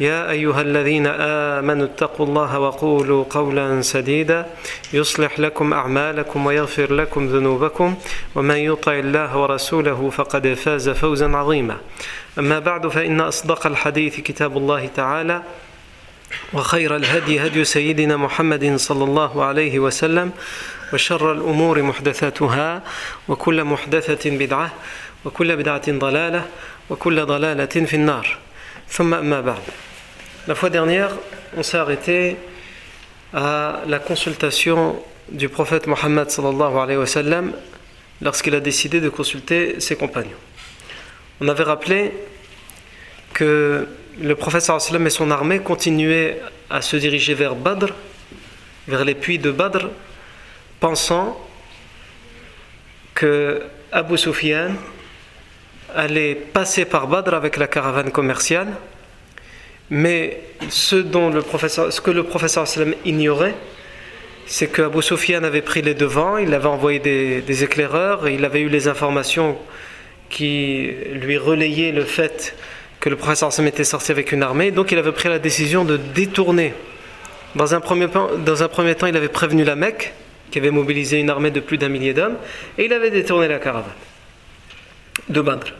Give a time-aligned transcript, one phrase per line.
[0.00, 4.46] يا أيها الذين آمنوا اتقوا الله وقولوا قولا سديدا
[4.92, 7.96] يصلح لكم أعمالكم ويغفر لكم ذنوبكم
[8.34, 11.76] ومن يطع الله ورسوله فقد فاز فوزا عظيما.
[12.38, 15.42] أما بعد فإن أصدق الحديث كتاب الله تعالى
[16.52, 20.30] وخير الهدي هدي سيدنا محمد صلى الله عليه وسلم
[20.92, 22.82] وشر الأمور محدثاتها
[23.28, 24.72] وكل محدثة بدعة
[25.24, 26.46] وكل بدعة ضلالة
[26.90, 28.38] وكل ضلالة في النار.
[30.46, 31.10] La fois dernière,
[31.56, 32.36] on s'est arrêté
[33.32, 36.28] à la consultation du prophète Mohammed
[38.22, 40.30] lorsqu'il a décidé de consulter ses compagnons.
[41.40, 42.12] On avait rappelé
[43.32, 43.88] que
[44.20, 44.70] le prophète
[45.06, 46.40] et son armée continuaient
[46.70, 47.92] à se diriger vers Badr,
[48.86, 49.88] vers les puits de Badr,
[50.78, 51.40] pensant
[53.14, 54.70] que Abu Sufyan
[55.94, 58.68] allait passer par Badr avec la caravane commerciale
[59.90, 63.54] mais ce, dont le professeur, ce que le professeur sallam ignorait,
[64.46, 68.44] c'est qu'Abu Sufyan avait pris les devants, il avait envoyé des, des, éclaireurs, et il
[68.44, 69.56] avait eu les informations
[70.30, 72.56] qui lui relayaient le fait
[73.00, 75.84] que le professeur sallam était sorti avec une armée, donc il avait pris la décision
[75.84, 76.74] de détourner.
[77.54, 78.08] Dans un premier,
[78.44, 80.12] dans un premier temps, il avait prévenu la Mecque,
[80.50, 82.36] qui avait mobilisé une armée de plus d'un millier d'hommes,
[82.78, 83.92] et il avait détourné la caravane
[85.28, 85.72] de Badr.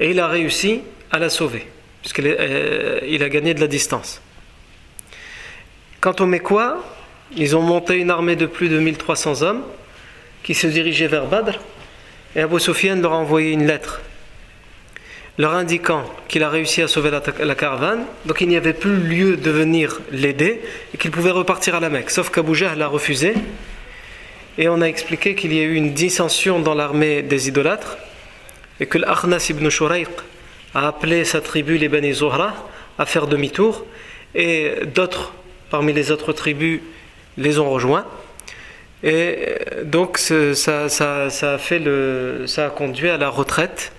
[0.00, 1.66] Et il a réussi à la sauver
[2.04, 4.20] puisqu'il euh, a gagné de la distance.
[6.02, 6.84] Quant aux Mécois,
[7.34, 9.62] ils ont monté une armée de plus de 1300 hommes
[10.42, 11.58] qui se dirigeaient vers Badr,
[12.36, 14.02] et Abu Sufyan leur a envoyé une lettre
[15.38, 18.96] leur indiquant qu'il a réussi à sauver la, la caravane, donc il n'y avait plus
[18.98, 20.60] lieu de venir l'aider
[20.92, 22.10] et qu'il pouvait repartir à la Mecque.
[22.10, 23.34] Sauf qu'Abu Jahl a refusé,
[24.58, 27.96] et on a expliqué qu'il y a eu une dissension dans l'armée des idolâtres,
[28.80, 30.08] et que l'Akhnas ibn Shurayq
[30.74, 32.54] a appelé sa tribu, les Bani Zohra,
[32.98, 33.84] à faire demi-tour,
[34.34, 35.32] et d'autres,
[35.70, 36.80] parmi les autres tribus,
[37.36, 38.04] les ont rejoints.
[39.02, 43.92] Et donc ça, ça, ça, a fait le, ça a conduit à la retraite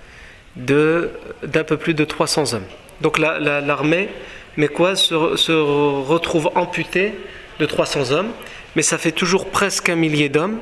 [0.56, 2.64] d'un peu plus de 300 hommes.
[3.00, 4.12] Donc l'armée la,
[4.56, 7.12] mécoise se, se retrouve amputée
[7.60, 8.30] de 300 hommes,
[8.74, 10.58] mais ça fait toujours presque un millier d'hommes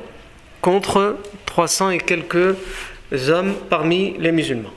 [0.60, 1.16] contre
[1.46, 2.54] 300 et quelques
[3.30, 4.72] hommes parmi les musulmans.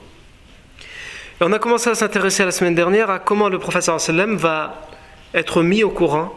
[1.40, 4.88] On a commencé à s'intéresser la semaine dernière à comment le professeur sallam va
[5.34, 6.34] être mis au courant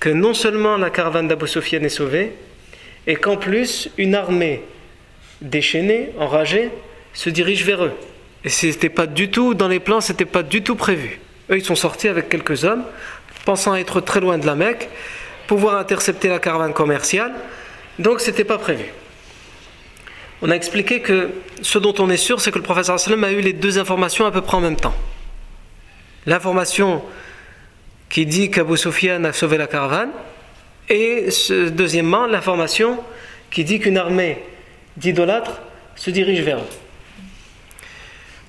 [0.00, 2.32] que non seulement la caravane d'Abu Sufyan est sauvée,
[3.06, 4.62] et qu'en plus une armée
[5.40, 6.70] déchaînée, enragée,
[7.12, 7.92] se dirige vers eux.
[8.44, 11.20] Et c'était pas du tout dans les plans, c'était pas du tout prévu.
[11.50, 12.84] Eux, ils sont sortis avec quelques hommes,
[13.44, 14.88] pensant être très loin de la Mecque,
[15.46, 17.32] pouvoir intercepter la caravane commerciale.
[17.98, 18.84] Donc, c'était pas prévu.
[20.46, 21.30] On a expliqué que
[21.62, 24.30] ce dont on est sûr, c'est que le professeur a eu les deux informations à
[24.30, 24.94] peu près en même temps.
[26.26, 27.02] L'information
[28.10, 30.10] qui dit qu'Abu Sufyan a sauvé la caravane,
[30.90, 31.28] et
[31.70, 33.02] deuxièmement, l'information
[33.50, 34.36] qui dit qu'une armée
[34.98, 35.62] d'idolâtres
[35.96, 36.68] se dirige vers eux.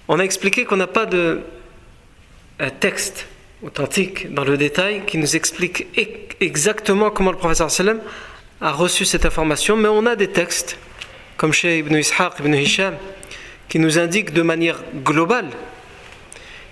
[0.10, 1.44] On a expliqué qu'on n'a pas de
[2.82, 3.26] texte
[3.64, 5.88] authentique dans le détail qui nous explique
[6.42, 7.70] exactement comment le professeur
[8.60, 10.78] a reçu cette information, mais on a des textes
[11.46, 12.96] comme chez Ibn Ishaq, Ibn Hisham,
[13.70, 15.52] qui nous indiquent de manière globale,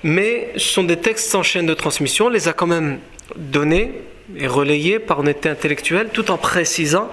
[0.02, 2.98] mais ce sont des textes sans chaîne de transmission, on les a quand même
[3.36, 3.92] donnés
[4.36, 7.08] et relayés par honnêteté intellectuelle, tout en précisant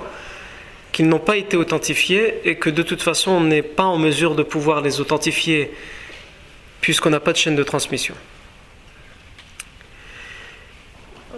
[0.92, 4.34] qu'ils n'ont pas été authentifiés et que de toute façon on n'est pas en mesure
[4.34, 5.70] de pouvoir les authentifier
[6.80, 8.14] puisqu'on n'a pas de chaîne de transmission.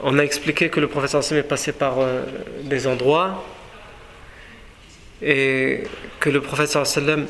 [0.04, 2.22] On a expliqué que le professeur Sam est passé par euh,
[2.62, 3.44] des endroits
[5.22, 5.82] et
[6.20, 7.26] que le professeur sallam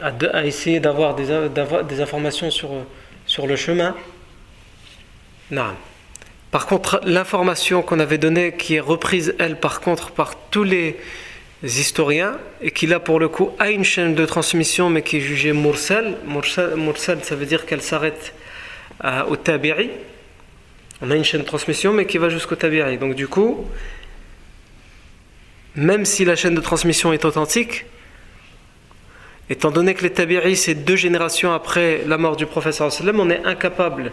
[0.00, 2.70] a, a essayé d'avoir des, informations sur,
[3.26, 3.94] sur le chemin.
[5.50, 5.74] Non.
[6.50, 10.96] Par contre, l'information qu'on avait donnée, qui est reprise, elle, par contre, par tous les,
[11.62, 15.20] historiens et qui là pour le coup a une chaîne de transmission mais qui est
[15.20, 16.16] jugée mursal.
[16.26, 18.34] Mursal, ça veut dire qu'elle s'arrête
[19.04, 19.90] euh, au tabi'i.
[21.02, 22.98] On a une chaîne de transmission mais qui va jusqu'au tabi'i.
[22.98, 23.66] Donc du coup,
[25.76, 27.84] même si la chaîne de transmission est authentique,
[29.50, 33.44] étant donné que les tabi'i c'est deux générations après la mort du professeur on est
[33.44, 34.12] incapable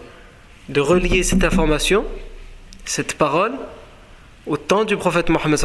[0.69, 2.05] de relier cette information,
[2.85, 3.53] cette parole,
[4.45, 5.57] au temps du prophète Mohammed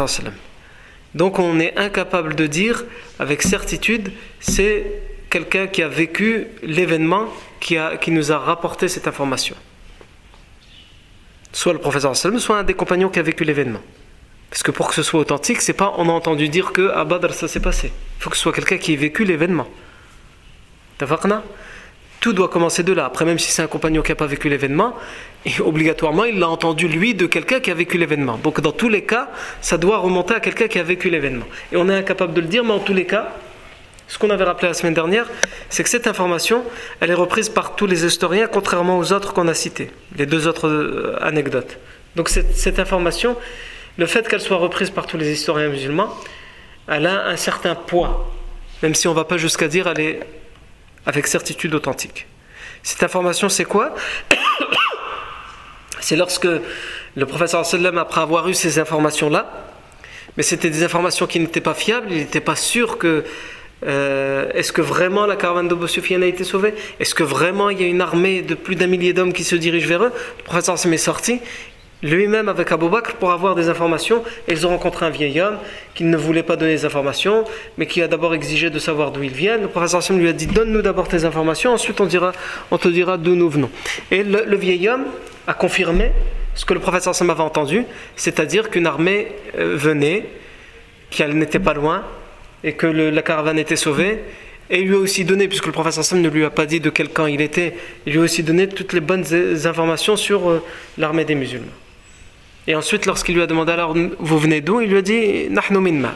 [1.15, 2.85] donc on est incapable de dire
[3.19, 7.27] avec certitude c'est quelqu'un qui a vécu l'événement
[7.61, 9.57] qui, qui nous a rapporté cette information.
[11.53, 13.81] Soit le professeur soit un des compagnons qui a vécu l'événement.
[14.51, 17.05] Parce que pour que ce soit authentique, c'est pas on a entendu dire que à
[17.05, 17.93] Badr ça s'est passé.
[18.19, 19.69] Il faut que ce soit quelqu'un qui ait vécu l'événement.
[22.21, 23.05] Tout doit commencer de là.
[23.05, 24.97] Après, même si c'est un compagnon qui n'a pas vécu l'événement,
[25.61, 28.39] obligatoirement, il l'a entendu lui de quelqu'un qui a vécu l'événement.
[28.43, 29.29] Donc, dans tous les cas,
[29.61, 31.47] ça doit remonter à quelqu'un qui a vécu l'événement.
[31.71, 33.35] Et on est incapable de le dire, mais en tous les cas,
[34.09, 35.27] ce qu'on avait rappelé la semaine dernière,
[35.69, 36.65] c'est que cette information,
[37.01, 40.49] elle est reprise par tous les historiens, contrairement aux autres qu'on a cités, les deux
[40.49, 41.79] autres euh, anecdotes.
[42.17, 43.37] Donc, cette information,
[43.99, 46.17] le fait qu'elle soit reprise par tous les historiens musulmans,
[46.87, 48.33] elle a un certain poids,
[48.83, 50.21] même si on ne va pas jusqu'à dire elle est
[51.05, 52.27] avec certitude authentique.
[52.83, 53.95] Cette information, c'est quoi?
[56.01, 56.47] C'est lorsque
[57.17, 59.67] le professeur sallam, après avoir eu ces informations-là,
[60.37, 63.25] mais c'était des informations qui n'étaient pas fiables, il n'était pas sûr que
[63.85, 66.73] euh, est-ce que vraiment la caravane de Sufyan a été sauvée?
[67.01, 69.57] Est-ce que vraiment il y a une armée de plus d'un millier d'hommes qui se
[69.57, 70.13] dirige vers eux?
[70.39, 71.41] Le professeur sallam est sorti
[72.03, 74.23] lui-même avec Abou Bakr pour avoir des informations.
[74.49, 75.59] Ils ont rencontré un vieil homme
[75.95, 77.45] qui ne voulait pas donner des informations,
[77.77, 79.59] mais qui a d'abord exigé de savoir d'où il vient.
[79.59, 83.35] Le professeur Hassan lui a dit Donne-nous d'abord tes informations, ensuite on, te dira d'où
[83.35, 83.71] nous venons.
[84.11, 85.07] Et le, vieil homme
[85.47, 86.13] a confirmé
[86.55, 87.85] ce que le professeur Hassan avait entendu,
[88.17, 89.29] c'est-à-dire qu'une armée
[89.59, 90.27] euh, venait,
[91.11, 92.05] qu'elle n'était pas loin,
[92.65, 94.21] et que la caravane était sauvée.
[94.71, 96.91] Et lui a aussi donné, puisque le professeur Hassan ne lui a pas dit de
[96.91, 97.75] quel camp il était,
[98.07, 99.25] il lui a aussi donné toutes les bonnes
[99.65, 100.63] informations sur euh,
[100.99, 101.67] l'armée des musulmans.
[102.69, 104.83] Et ensuite, lorsqu'il lui a demandé alors vous venez d'où?
[104.83, 106.15] Il lui a dit Nahnu minma.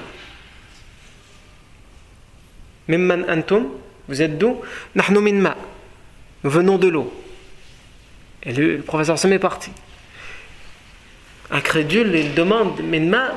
[2.88, 3.69] Mimman antum
[4.06, 4.60] Vous êtes d'où?
[4.94, 5.56] Nahnu minma.
[6.44, 7.10] Nous venons de l'eau.
[8.43, 9.70] Et le, professeur se met parti.
[11.50, 13.31] Incrédule, il demande Minma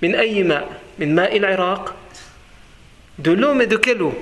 [0.00, 0.64] Min ayima
[0.98, 1.46] Min ma il
[3.18, 4.14] De l'eau, mais de quelle eau?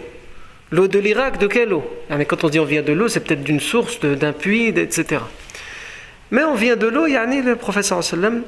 [0.73, 1.85] L'eau de l'Irak, de quelle eau?
[2.11, 4.69] Ah, Mais quand on dit on vient de l'eau, c'est peut-être d'une source, d'un puits,
[4.69, 5.21] etc.
[6.31, 8.43] Mais on vient de l'eau, yani le professeur sallam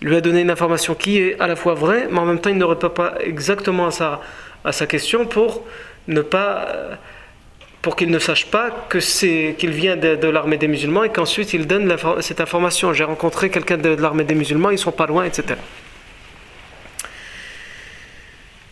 [0.00, 2.50] lui a donné une information qui est à la fois vraie, mais en même temps
[2.50, 4.20] il ne répond pas exactement à sa,
[4.64, 5.64] à sa question pour
[6.08, 6.98] ne pas
[7.82, 11.52] pour qu'il ne sache pas que c'est qu'il vient de, l'armée des musulmans et qu'ensuite
[11.52, 12.92] il donne cette information.
[12.92, 15.54] J'ai rencontré quelqu'un de, l'armée des musulmans, ils sont pas loin, etc.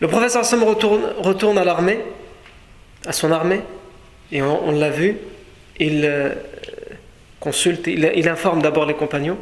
[0.01, 1.99] Le professeur Sam retourne, retourne à l'armée,
[3.05, 3.61] à son armée,
[4.33, 5.15] et on, on l'a vu,
[5.79, 6.33] il, euh,
[7.87, 9.37] il, informe d'abord les compagnons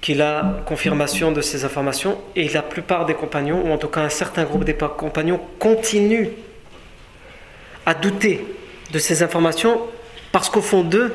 [0.00, 4.00] qu'il a confirmation de ces informations et la plupart des compagnons, ou en tout cas
[4.00, 6.30] un certain groupe des compagnons, continuent
[7.86, 8.44] à douter
[8.90, 9.80] de ces informations
[10.32, 11.14] parce qu'au fond d'eux,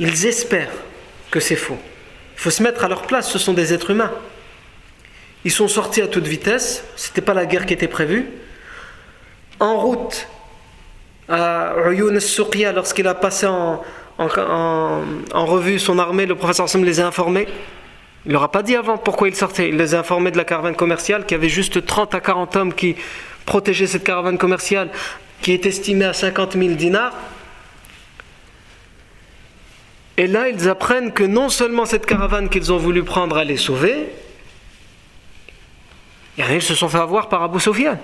[0.00, 0.72] ils espèrent
[1.30, 1.78] que c'est faux.
[2.36, 4.12] Il faut se mettre à leur place, ce sont des êtres humains.
[5.44, 8.26] Ils sont sortis à toute vitesse, ce n'était pas la guerre qui était prévue.
[9.60, 10.26] En route
[11.28, 13.82] à Uyun al lorsqu'il a passé en,
[14.18, 17.46] en, revue son armée, le professeur Sam les a informés.
[18.26, 19.68] Il leur a pas dit avant pourquoi il sortait.
[19.68, 22.74] Il les a informés de la caravane commerciale, qui avait juste 30 à 40 hommes
[22.74, 22.96] qui
[23.44, 24.90] protégeaient cette caravane commerciale,
[25.42, 27.12] qui est estimée à 50 000 dinars.
[30.16, 34.10] Et là, ils apprennent que non seulement cette caravane qu'ils ont voulu prendre allait sauver,
[36.38, 37.98] ils se sont fait avoir par Abu Sufyan.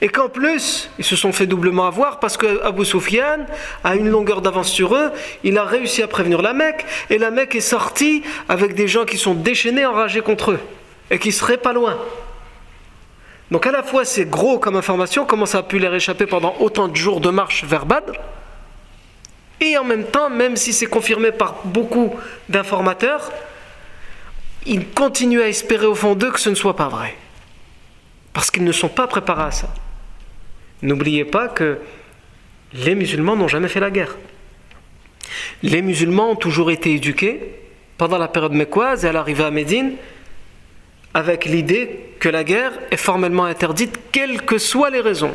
[0.00, 3.46] Et qu'en plus, ils se sont fait doublement avoir parce que Abu Sufyan
[3.82, 5.10] a une longueur d'avance sur eux,
[5.42, 9.04] il a réussi à prévenir la Mecque, et la Mecque est sortie avec des gens
[9.04, 10.60] qui sont déchaînés, enragés contre eux,
[11.10, 11.98] et qui seraient pas loin.
[13.50, 16.54] Donc à la fois c'est gros comme information, comment ça a pu leur échapper pendant
[16.60, 18.12] autant de jours de marche vers Badr,
[19.60, 22.14] et en même temps, même si c'est confirmé par beaucoup
[22.48, 23.32] d'informateurs,
[24.66, 27.16] ils continuent à espérer au fond d'eux que ce ne soit pas vrai.
[28.32, 29.68] Parce qu'ils ne sont pas préparés à ça.
[30.82, 31.78] N'oubliez pas que
[32.72, 34.16] les musulmans n'ont jamais fait la guerre.
[35.62, 37.40] Les musulmans ont toujours été éduqués
[37.96, 39.92] pendant la période mécoise et à l'arrivée à Médine
[41.14, 45.34] avec l'idée que la guerre est formellement interdite, quelles que soient les raisons.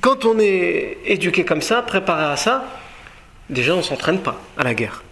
[0.00, 2.64] Quand on est éduqué comme ça, préparé à ça,
[3.48, 5.02] déjà on ne s'entraîne pas à la guerre.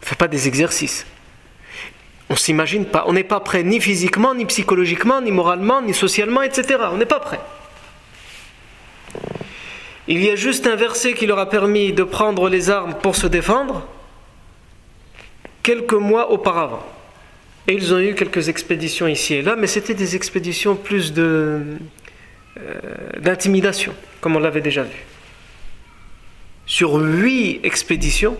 [0.00, 1.06] On ne fait pas des exercices.
[2.30, 6.42] On s'imagine pas, on n'est pas prêt ni physiquement, ni psychologiquement, ni moralement, ni socialement,
[6.42, 6.78] etc.
[6.90, 7.40] On n'est pas prêt.
[10.08, 13.16] Il y a juste un verset qui leur a permis de prendre les armes pour
[13.16, 13.86] se défendre
[15.62, 16.84] quelques mois auparavant.
[17.66, 21.62] Et ils ont eu quelques expéditions ici et là, mais c'était des expéditions plus de,
[22.58, 22.82] euh,
[23.18, 25.06] d'intimidation, comme on l'avait déjà vu.
[26.66, 28.36] Sur huit expéditions,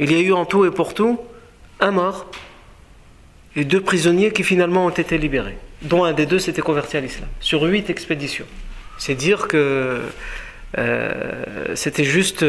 [0.00, 1.20] il y a eu en tout et pour tout
[1.80, 2.26] un mort
[3.56, 7.00] et deux prisonniers qui finalement ont été libérés, dont un des deux s'était converti à
[7.00, 8.46] l'islam, sur huit expéditions.
[8.98, 10.00] C'est dire que
[10.76, 11.44] euh,
[11.74, 12.44] c'était juste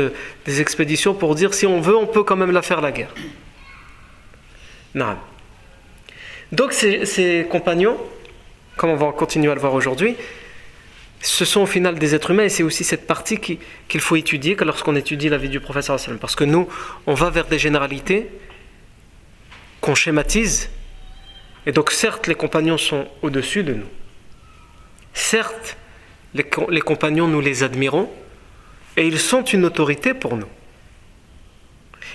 [0.45, 3.13] des expéditions pour dire si on veut, on peut quand même la faire la guerre.
[4.95, 5.15] Non.
[6.51, 7.97] Donc ces, compagnons,
[8.75, 10.15] comme on va continuer à le voir aujourd'hui,
[11.21, 14.55] ce sont au final des êtres humains et c'est aussi cette partie qu'il faut étudier
[14.55, 16.67] lorsqu'on étudie la vie du professeur parce que nous
[17.05, 18.29] on va vers des généralités
[19.81, 20.69] qu'on schématise.
[21.65, 23.87] Et donc certes les compagnons sont au-dessus de nous.
[25.13, 25.77] Certes
[26.33, 28.09] les, compagnons nous les admirons.
[28.97, 30.47] Et ils sont une autorité pour nous.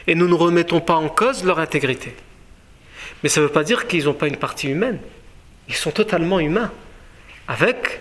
[0.07, 2.15] Et nous ne remettons pas en cause leur intégrité.
[3.23, 4.99] Mais ça ne veut pas dire qu'ils n'ont pas une partie humaine.
[5.69, 6.71] Ils sont totalement humains.
[7.49, 8.01] Avec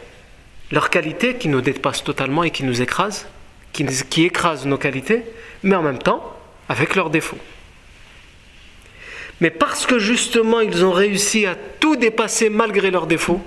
[0.71, 3.27] leurs qualités qui nous dépassent totalement et qui nous écrasent,
[3.71, 5.23] qui écrasent nos qualités,
[5.61, 7.37] mais en même temps avec leurs défauts.
[9.41, 13.41] Mais parce que justement ils ont réussi à tout dépasser malgré leurs défauts,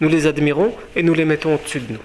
[0.00, 2.00] nous les admirons et nous les mettons au-dessus de nous.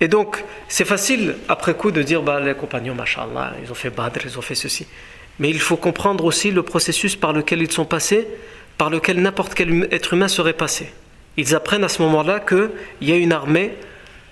[0.00, 3.90] Et donc, c'est facile après coup de dire bah, les compagnons, machallah, ils ont fait
[3.90, 4.86] Badr, ils ont fait ceci.
[5.40, 8.28] Mais il faut comprendre aussi le processus par lequel ils sont passés,
[8.76, 10.92] par lequel n'importe quel être humain serait passé
[11.38, 12.68] ils apprennent à ce moment-là qu'il
[13.00, 13.72] y a une armée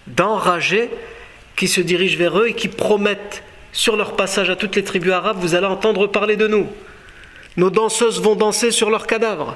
[0.08, 0.90] d'enragés
[1.54, 3.44] qui se dirige vers eux et qui promettent
[3.76, 6.66] sur leur passage à toutes les tribus arabes, vous allez entendre parler de nous.
[7.58, 9.54] Nos danseuses vont danser sur leurs cadavres.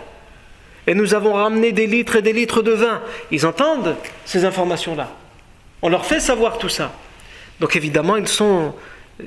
[0.87, 3.01] Et nous avons ramené des litres et des litres de vin.
[3.31, 3.97] Ils entendent
[4.27, 5.11] ces informations-là.
[5.81, 6.93] On leur fait savoir tout ça.
[7.61, 8.75] Donc évidemment, ils sont
[9.23, 9.25] euh,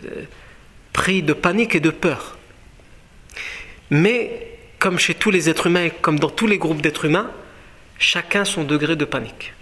[0.94, 2.38] pris de panique et de peur.
[3.90, 7.32] Mais comme chez tous les êtres humains, comme dans tous les groupes d'êtres humains,
[7.98, 9.54] chacun son degré de panique.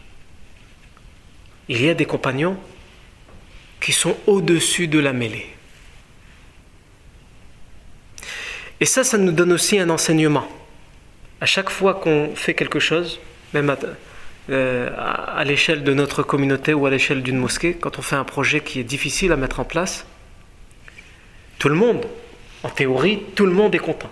[1.70, 2.58] Il y a des compagnons
[3.82, 5.48] qui sont au-dessus de la mêlée.
[8.80, 10.48] Et ça, ça nous donne aussi un enseignement.
[11.42, 13.20] À chaque fois qu'on fait quelque chose,
[13.54, 13.78] même à,
[14.50, 18.24] euh, à l'échelle de notre communauté ou à l'échelle d'une mosquée, quand on fait un
[18.24, 20.06] projet qui est difficile à mettre en place,
[21.60, 22.06] tout le monde,
[22.64, 24.10] en théorie, tout le monde est content.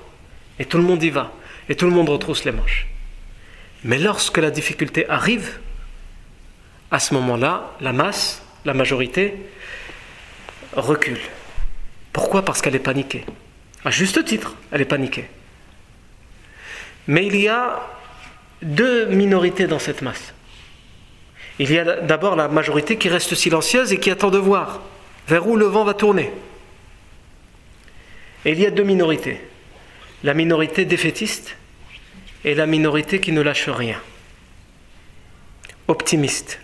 [0.60, 1.32] Et tout le monde y va.
[1.68, 2.88] Et tout le monde retrousse les manches.
[3.84, 5.60] Mais lorsque la difficulté arrive,
[6.92, 9.36] à ce moment-là, la masse, la majorité,
[10.74, 11.20] recule.
[12.14, 12.44] Pourquoi?
[12.44, 13.26] Parce qu'elle est paniquée.
[13.86, 15.28] À juste titre, elle est paniquée.
[17.08, 17.82] Mais il y a
[18.62, 20.34] deux minorités dans cette masse.
[21.60, 24.82] Il y a d'abord la majorité qui reste silencieuse et qui attend de voir
[25.28, 26.32] vers où le vent va tourner.
[28.46, 29.42] Et il y a deux minorités.
[30.24, 31.56] La minorité défaitiste
[32.44, 34.00] et la minorité qui ne lâche rien.
[35.88, 36.60] Optimiste.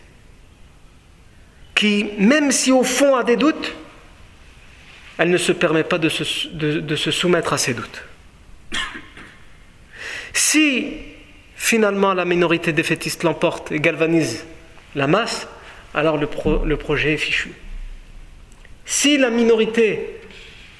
[1.73, 3.73] Qui, même si au fond a des doutes,
[5.17, 8.03] elle ne se permet pas de se, soumettre à ces doutes.
[10.33, 10.93] Si
[11.55, 14.45] finalement la minorité défaitiste l'emporte et galvanise
[14.95, 15.47] la masse,
[15.93, 16.27] alors le,
[16.65, 17.53] le projet est fichu.
[18.85, 20.19] Si la minorité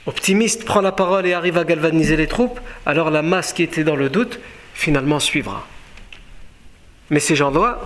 [0.06, 3.84] optimiste prend la parole et arrive à galvaniser les troupes, alors la masse qui était
[3.84, 4.40] dans le doute
[4.74, 5.66] finalement suivra.
[7.10, 7.82] Mais ces gens-là,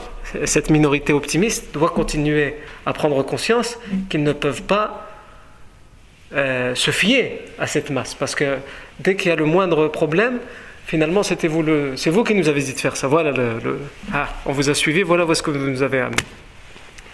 [0.46, 3.78] cette minorité optimiste, doit continuer à prendre conscience
[4.10, 5.09] qu'ils ne peuvent pas
[6.34, 8.14] euh, se fier à cette masse.
[8.16, 8.58] Parce que
[9.00, 10.40] dès qu'il y a le moindre problème,
[10.86, 13.08] finalement, c'était vous le, c'est vous qui nous avez dit de faire ça.
[13.08, 13.80] Voilà le,
[14.14, 16.24] ah, on vous a suivi, voilà ce que vous nous avez amené.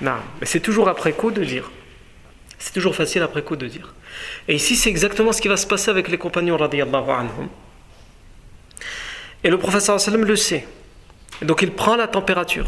[0.02, 1.72] Non, mais c'est toujours après coup de dire.
[2.58, 3.94] C'est toujours facile après coup de dire.
[4.48, 7.50] Et ici, c'est exactement ce qui va se passer avec les compagnons anhum.
[9.44, 10.66] Et le professeur sallam le sait.
[11.42, 12.68] donc il prend la température.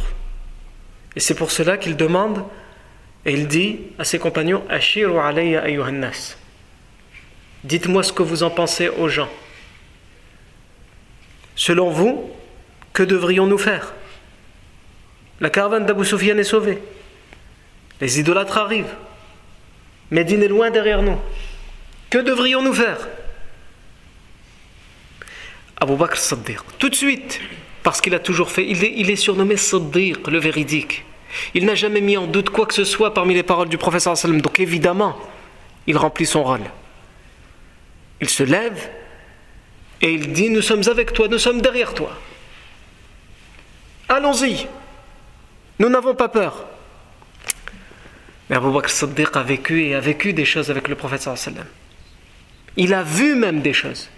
[1.15, 2.43] Et c'est pour cela qu'il demande
[3.25, 6.37] et il dit à ses compagnons Ashiru alayya ayyuhannas.
[7.63, 9.29] Dites-moi ce que vous en pensez aux gens.
[11.55, 12.29] Selon vous,
[12.93, 13.93] que devrions-nous faire?
[15.39, 16.79] La caravane d'Abu Sufyan est sauvée.
[17.99, 18.95] Les idolâtres arrivent.
[20.11, 21.19] Médine est loin derrière nous.
[22.09, 23.07] Que devrions-nous faire?
[25.79, 26.59] Abu Bakr Saddiq.
[26.79, 27.39] Tout de suite,
[27.83, 31.03] parce qu'il a toujours fait, il est, surnommé Saddiq, le véridique.
[31.53, 34.17] Il n'a jamais mis en doute quoi que ce soit parmi les paroles du professeur
[34.17, 34.41] sallam.
[34.41, 35.17] Donc évidemment,
[35.85, 36.61] il remplit son rôle.
[38.21, 38.89] Il se lève
[40.01, 42.11] et il dit Nous sommes avec toi, nous sommes derrière toi.
[44.09, 44.67] Allons-y.
[45.79, 46.65] Nous n'avons pas peur.
[48.49, 51.65] Mais Abu Bakr Siddiq a vécu et a vécu des choses avec le prophète sallam.
[52.77, 54.09] Il a vu même des choses.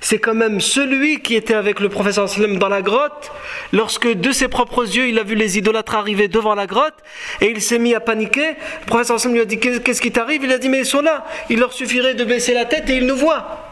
[0.00, 3.32] C'est quand même celui qui était avec le prophète sallam dans la grotte,
[3.72, 6.94] lorsque de ses propres yeux il a vu les idolâtres arriver devant la grotte
[7.40, 8.50] et il s'est mis à paniquer.
[8.80, 10.44] Le prophète sallam lui a dit Qu'est-ce qui t'arrive?
[10.44, 12.96] Il a dit Mais ils sont là, il leur suffirait de baisser la tête et
[12.96, 13.64] ils nous voient.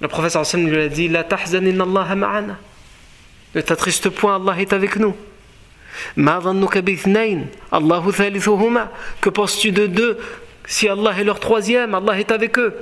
[0.00, 2.58] Le sallam lui a dit La tahzanin Allah ma'ana.
[3.54, 5.14] Ne t'attriste point, Allah est avec nous.
[9.20, 10.18] Que penses-tu de deux?
[10.66, 12.74] Si Allah est leur troisième, Allah est avec eux.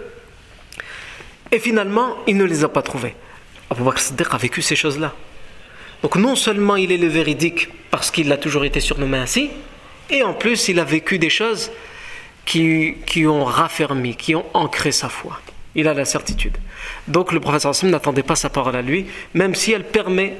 [1.51, 3.15] Et finalement, il ne les a pas trouvés.
[3.71, 5.15] Abu Bakr Siddiq a vécu ces choses-là.
[6.03, 9.51] Donc non seulement il est le véridique parce qu'il a toujours été surnommé ainsi,
[10.11, 11.71] et en plus il a vécu des choses
[12.45, 15.41] qui, qui ont raffermi, qui ont ancré sa foi.
[15.75, 16.57] Il a la certitude.
[17.09, 20.37] Donc le professeur Hassim n'attendait pas sa parole à lui, même si elle permet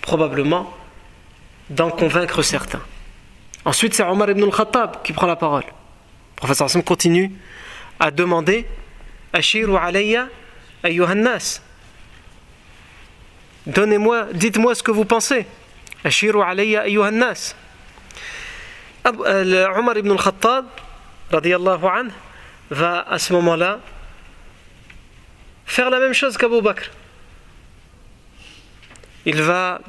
[0.00, 0.74] probablement
[1.68, 2.80] d'en convaincre certains.
[3.64, 5.64] Ensuite, c'est Omar ibn al-Khattab qui prend la parole.
[5.64, 7.30] Le professeur Hassan continue
[7.98, 8.66] à demander
[9.32, 10.28] Ashiru alayya
[10.82, 11.60] ayyuhannas.
[13.66, 15.46] Donnez-moi, dites-moi ce que vous pensez.
[16.04, 17.54] Ashiru alayya ayyuhannas.
[19.06, 20.66] Euh, Omar ibn al-Khattab,
[21.30, 22.10] radiallahu anhu,
[22.70, 23.80] va à ce moment-là
[25.66, 26.90] faire la même chose qu'Abu Bakr.
[29.26, 29.80] Il va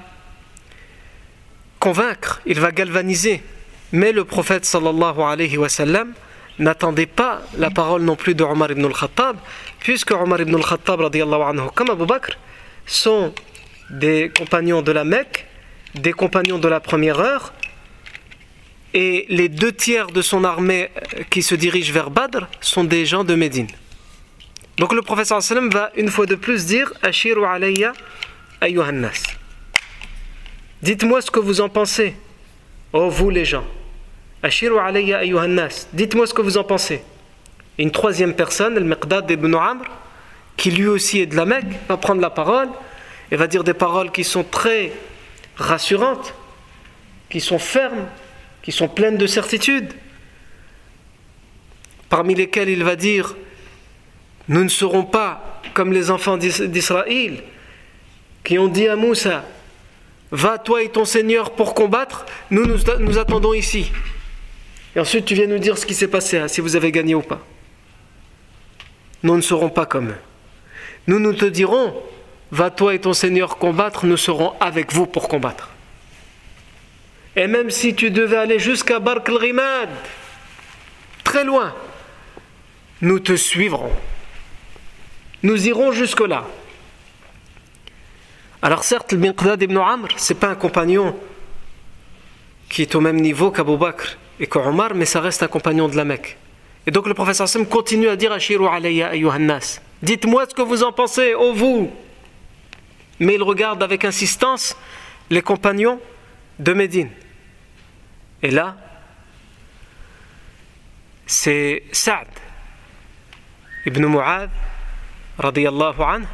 [1.80, 3.44] convaincre, il va galvaniser.
[3.92, 6.14] Mais le prophète sallallahu alayhi wa sallam
[6.60, 9.38] n'attendait pas la parole non plus de Omar ibn al-Khattab,
[9.82, 12.38] puisque Omar ibn al-Khattab, anhu, comme Abu Bakr,
[12.86, 13.34] sont
[13.90, 15.46] des compagnons de la Mecque,
[15.96, 17.54] des compagnons de la première heure,
[18.94, 20.90] et les deux tiers de son armée
[21.30, 23.68] qui se dirige vers Badr sont des gens de Médine.
[24.78, 27.94] Donc le prophète sallam va une fois de plus dire Ashiru alayya
[28.60, 29.24] ayyuhannas.
[30.82, 32.16] Dites-moi ce que vous en pensez,
[32.92, 33.66] oh vous les gens.
[34.44, 35.88] Ashiru alayya ayyuhannas.
[35.94, 37.02] Dites-moi ce que vous en pensez.
[37.78, 39.86] Une troisième personne, le Miqdad ibn Amr,
[40.58, 42.70] qui lui aussi est de la Mecque, va prendre la parole
[43.32, 44.92] et va dire des paroles qui sont très
[45.56, 46.34] rassurantes,
[47.30, 48.08] qui sont fermes,
[48.62, 49.94] qui sont pleines de certitude.
[52.10, 53.36] Parmi lesquelles il va dire
[54.50, 57.42] Nous ne serons pas comme les enfants d'Israël
[58.44, 59.46] qui ont dit à Moussa
[60.32, 63.92] Va toi et ton Seigneur pour combattre, nous nous, attendons ici.
[64.96, 67.16] Et ensuite tu viens nous dire ce qui s'est passé, hein, si vous avez gagné
[67.16, 67.42] ou pas.
[69.24, 70.22] Nous ne serons pas comme eux.
[71.08, 71.94] Nous nous te dirons,
[72.52, 75.70] va toi et ton Seigneur combattre, nous serons avec vous pour combattre.
[77.36, 79.30] Et même si tu devais aller jusqu'à Bark
[81.24, 81.74] très loin,
[83.02, 83.92] nous te suivrons.
[85.44, 86.46] Nous irons jusque-là.
[88.62, 91.16] Alors certes, le Miqdad ibn Amr, c'est pas un compagnon
[92.70, 95.96] qui est au même niveau qu'Abu Bakr et qu'Omar, mais ça reste un compagnon de
[95.96, 96.38] la Mecque.
[96.88, 99.82] Et donc le professeur Sam continue à dire Ashiru alayya ayyuhannas.
[100.02, 101.92] Dites-moi ce que vous en pensez, ô vous.
[103.20, 104.76] Mais il regarde avec insistance
[105.30, 106.00] les compagnons
[106.58, 107.10] de Médine.
[108.42, 108.76] Et là,
[111.28, 112.28] c'est Saad
[113.86, 114.50] ibn Mu'ad,
[115.38, 116.26] radiyallahu anhu,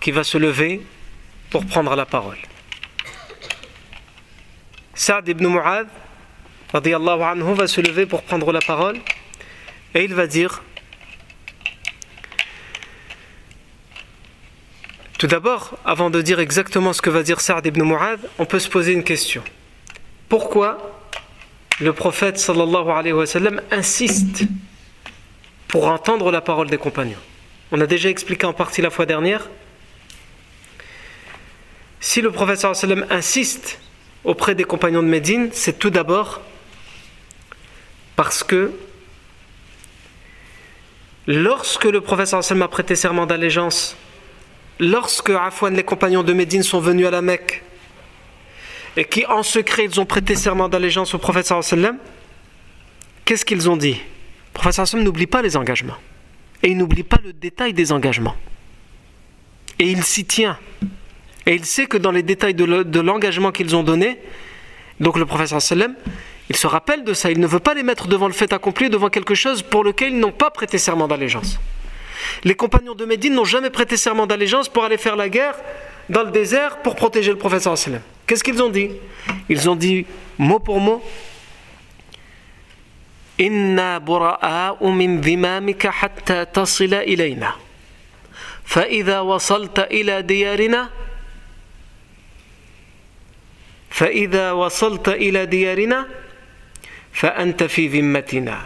[0.00, 0.84] qui va se lever
[1.50, 2.38] pour prendre la parole.
[4.94, 5.88] Saad ibn Mu'adh
[6.74, 8.98] anhu, va se lever pour prendre la parole
[9.94, 10.62] et il va dire
[15.18, 18.58] Tout d'abord, avant de dire exactement ce que va dire Saad ibn Mu'adh, on peut
[18.58, 19.42] se poser une question.
[20.28, 21.00] Pourquoi
[21.80, 24.42] le prophète sallallahu alayhi wa sallam insiste
[25.68, 27.18] pour entendre la parole des compagnons?
[27.72, 29.48] On a déjà expliqué en partie la fois dernière
[32.00, 33.80] si le prophète sallam insiste
[34.24, 36.42] auprès des compagnons de Médine, c'est tout d'abord
[38.14, 38.72] parce que
[41.26, 43.96] lorsque le prophète sallam a prêté serment d'allégeance,
[44.78, 47.62] lorsque Afouane, les compagnons de Médine sont venus à la Mecque
[48.96, 51.98] et qui en secret ils ont prêté serment d'allégeance au prophète sallam,
[53.24, 53.94] qu'est-ce qu'ils ont dit?
[53.94, 55.96] Le prophète sallam n'oublie pas les engagements.
[56.62, 58.36] Et il n'oublie pas le détail des engagements.
[59.78, 60.58] Et il s'y tient.
[61.44, 64.18] Et il sait que dans les détails de l'engagement qu'ils ont donné,
[65.00, 65.94] donc le professeur sallam,
[66.49, 67.29] il se rappelle de ça.
[67.29, 70.13] Il ne veut pas les mettre devant le fait accompli, devant quelque chose pour lequel
[70.13, 71.59] ils n'ont pas prêté serment d'allégeance.
[72.43, 75.55] Les compagnons de Médine n'ont jamais prêté serment d'allégeance pour aller faire la guerre
[76.09, 78.01] dans le désert pour protéger le professeur sallam.
[78.25, 78.89] Qu'est-ce qu'ils ont dit
[79.47, 80.05] Ils ont dit
[80.37, 81.03] mot pour mot
[83.39, 87.55] إنا براء من ذمامك حتى تصل إلينا
[88.65, 90.89] فإذا وصلت إلى ديارنا
[93.89, 96.07] فإذا وصلت إلى ديارنا
[97.13, 98.61] فأنت في ذمتنا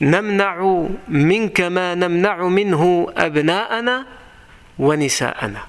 [0.00, 4.06] نمنع منك ما نمنع منه أبناءنا
[4.78, 5.66] ونساءنا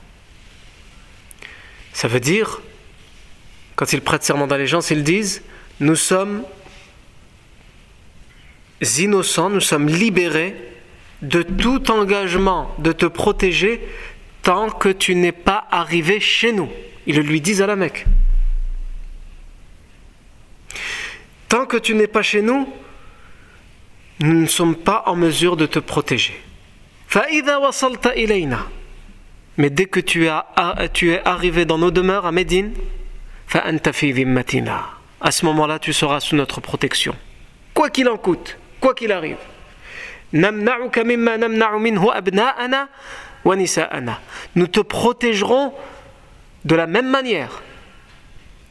[1.94, 2.62] Ça veut dire,
[3.76, 5.42] quand ils prêtent serment d'allégeance, ils disent
[5.80, 6.44] Nous sommes
[9.00, 10.56] innocents, nous sommes libérés
[11.24, 13.82] de tout engagement de te protéger
[14.44, 16.70] tant que tu n'es pas arrivé chez nous.
[17.08, 18.06] Ils le lui disent à la Mecque.
[21.53, 22.67] Tant que tu n'es pas chez nous,
[24.21, 26.43] nous ne sommes pas en mesure de te protéger.
[29.59, 32.73] Mais dès que tu, es arrivé dans nos demeures à Médine,
[33.53, 37.15] à ce moment-là, tu seras sous notre protection.
[37.75, 39.37] Quoi qu'il en coûte, quoi qu'il arrive.
[40.33, 40.47] Nous
[44.69, 45.75] te protégerons
[46.65, 47.63] de la même manière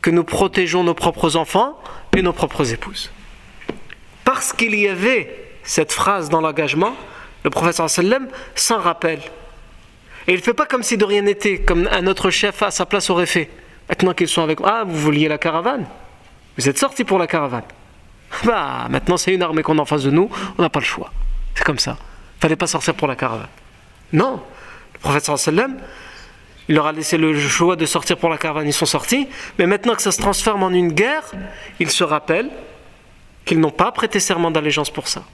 [0.01, 1.77] que nous protégeons nos propres enfants
[2.15, 3.11] et nos propres épouses.
[4.23, 6.95] Parce qu'il y avait cette phrase dans l'engagement,
[7.43, 9.21] le professeur sallam s'en rappelle.
[10.27, 12.71] Et il ne fait pas comme si de rien n'était, comme un autre chef à
[12.71, 13.49] sa place aurait fait.
[13.89, 15.85] Maintenant qu'ils sont avec moi, ah, vous vouliez la caravane?
[16.57, 17.63] Vous êtes sortis pour la caravane.
[18.45, 20.85] Bah, maintenant c'est une armée qu'on a en face de nous, on n'a pas le
[20.85, 21.11] choix.
[21.53, 21.97] C'est comme ça.
[22.39, 23.49] Fallait pas sortir pour la caravane.
[24.13, 24.41] Non,
[24.93, 25.77] le prophète sallam,
[26.71, 29.27] il leur a laissé le choix de sortir pour la caravane, ils sont sortis,
[29.59, 31.29] mais maintenant que ça se transforme en une guerre,
[31.81, 32.49] ils se rappellent
[33.43, 35.25] qu'ils n'ont pas prêté serment d'allégeance pour ça.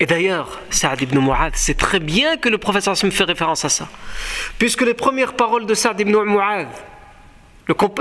[0.00, 3.70] Et d'ailleurs, Saad ibn Mu'adh, c'est très bien que le professeur me fait référence à
[3.70, 3.88] ça.
[4.58, 6.68] Puisque les premières paroles de Saad ibn Mu'adh,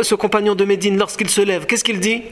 [0.02, 2.24] ce compagnon de Médine, lorsqu'il se lève, qu'est-ce qu'il dit?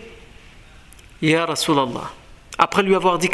[1.21, 2.11] Ya Rasulallah.
[2.58, 3.30] Après lui avoir dit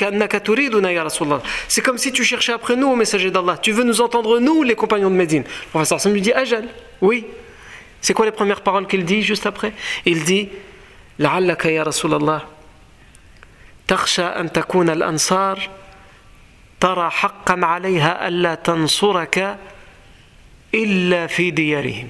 [1.69, 3.57] C'est comme si tu cherchais après nous au messager d'Allah.
[3.61, 5.43] Tu veux nous entendre, nous, les compagnons de Médine.
[5.43, 6.69] Le professeur Sam lui dit Ajal.
[7.01, 7.27] Oui.
[8.01, 9.73] C'est quoi les premières paroles qu'il dit juste après
[10.05, 10.49] Il dit
[11.19, 12.41] لعلك يا رسول الله
[13.89, 15.69] تخشى أن تكون الأنصار
[16.81, 19.59] ترى حقا عليها ألا تنصرك
[20.75, 22.09] إلا في ديارهم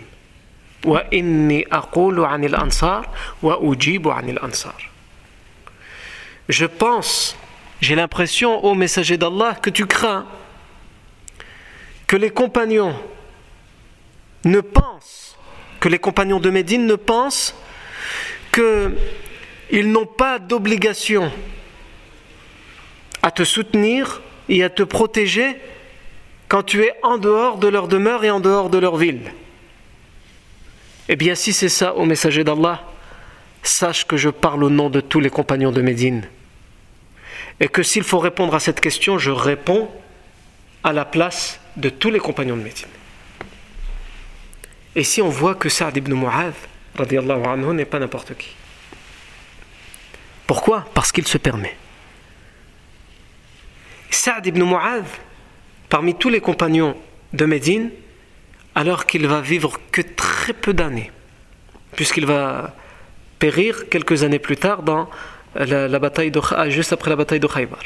[0.84, 3.08] وإني أقول عن الأنصار
[3.42, 4.88] وأجيب عن الأنصار
[6.49, 7.35] je pense,
[7.81, 10.27] j'ai l'impression, ô messager d'Allah, que tu crains
[12.11, 12.93] que les compagnons
[14.43, 15.37] ne pensent,
[15.79, 17.55] que les compagnons de Médine ne pensent
[18.51, 21.31] qu'ils n'ont pas d'obligation
[23.21, 25.55] à te soutenir et à te protéger
[26.49, 29.31] quand tu es en dehors de leur demeure et en dehors de leur ville.
[31.07, 32.90] Eh bien, si c'est ça, ô messager d'Allah,
[33.63, 36.27] sache que je parle au nom de tous les compagnons de Médine
[37.59, 39.89] et que s'il faut répondre à cette question, je réponds
[40.83, 42.87] à la place de tous les compagnons de Médine.
[44.95, 46.55] Et si on voit que Saad ibn Mu'adh
[46.97, 48.49] anhu, n'est pas n'importe qui.
[50.47, 50.85] Pourquoi?
[50.93, 51.77] Parce qu'il se permet.
[54.09, 55.05] Saad ibn Mu'adh,
[55.87, 56.97] parmi tous les compagnons
[57.31, 57.91] de Médine,
[58.75, 61.11] alors qu'il va vivre que très peu d'années,
[61.95, 62.75] puisqu'il va
[63.41, 65.09] périr quelques années plus tard dans
[65.55, 67.81] la, bataille de, juste après la bataille de Khaybar.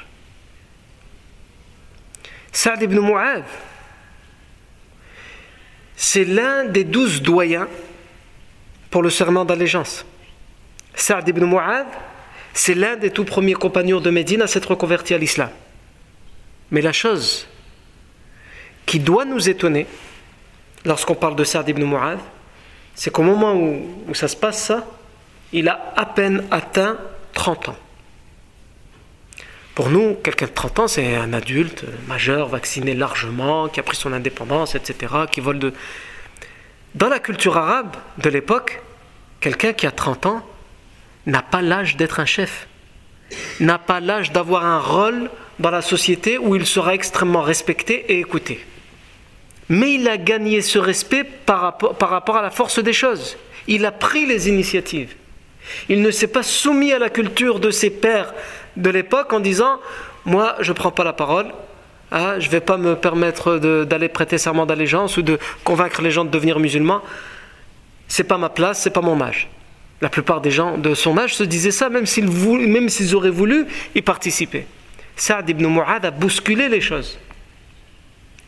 [2.52, 3.46] Saad ibn Mu'adh,
[5.96, 7.70] c'est l'un des douze doyens
[8.91, 10.06] pour le serment d'allégeance.
[10.94, 11.88] Saad ibn Mu'adh,
[12.54, 15.52] c'est l'un des tout premiers compagnons de Médine à s'être reconverti à l'islam.
[16.70, 17.48] Mais la chose
[18.86, 19.88] qui doit nous étonner
[20.84, 22.20] lorsqu'on parle de Saad ibn Mu'adh,
[22.94, 24.86] c'est qu'au moment où, où ça se passe ça,
[25.56, 26.98] il a à peine atteint
[27.34, 27.78] 30 ans.
[29.74, 33.96] Pour nous, quelqu'un de 30 ans, c'est un adulte majeur, vacciné largement, qui a pris
[33.96, 35.74] son indépendance, etc., qui vole de...
[36.94, 38.82] Dans la culture arabe de l'époque,
[39.39, 40.46] quelqu'un qui a 30 ans
[41.26, 42.68] n'a pas l'âge d'être un chef,
[43.62, 48.20] n'a pas l'âge d'avoir un rôle dans la société où il sera extrêmement respecté et
[48.20, 48.65] écouté.
[49.70, 53.38] Mais il a gagné ce respect par rapport, par rapport à la force des choses.
[53.68, 55.15] Il a pris les initiatives.
[55.89, 58.34] Il ne s'est pas soumis à la culture de ses pères
[58.78, 59.80] de l'époque en disant
[60.25, 61.47] Moi, je ne prends pas la parole,
[62.12, 66.12] hein, je ne vais pas me permettre d'aller prêter serment d'allégeance ou de convaincre les
[66.12, 67.01] gens de devenir musulmans.
[68.08, 69.49] C'est pas ma place, c'est pas mon âge.
[70.01, 73.30] La plupart des gens de son âge se disaient ça, même s'ils, même s'ils auraient
[73.30, 74.67] voulu y participer.
[75.15, 77.17] Saad ibn Mu'ad a bousculé les choses,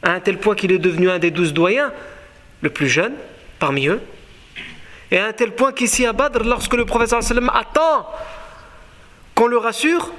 [0.03, 1.91] à un tel point qu'il est devenu un des douze doyens,
[2.61, 3.13] le plus jeune
[3.59, 4.01] parmi eux,
[5.11, 7.21] Et à un tel point qu'ici à Badr, lorsque le professeur
[7.53, 8.07] attend
[9.35, 10.11] qu'on le rassure,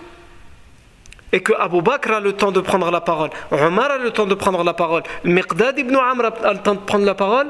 [1.30, 4.26] et que Abu Bakr a le temps de prendre la parole, Omar a le temps
[4.26, 7.48] de prendre la parole, Miqdad ibn Amr a le temps de prendre la parole,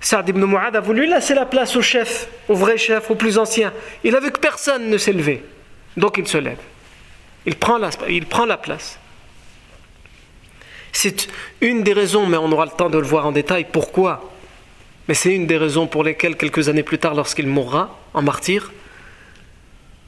[0.00, 3.36] Saad ibn Mu'ad a voulu laisser la place au chef, au vrai chef, au plus
[3.36, 3.72] ancien.
[4.02, 5.44] Il a vu que personne ne s'est levé.
[5.96, 6.58] Donc il se lève.
[7.44, 8.98] Il prend la, il prend la place.
[10.92, 11.28] C'est
[11.60, 14.30] une des raisons, mais on aura le temps de le voir en détail, pourquoi.
[15.10, 18.70] Mais c'est une des raisons pour lesquelles, quelques années plus tard, lorsqu'il mourra en martyr,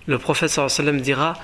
[0.07, 1.35] le prophète sallam dira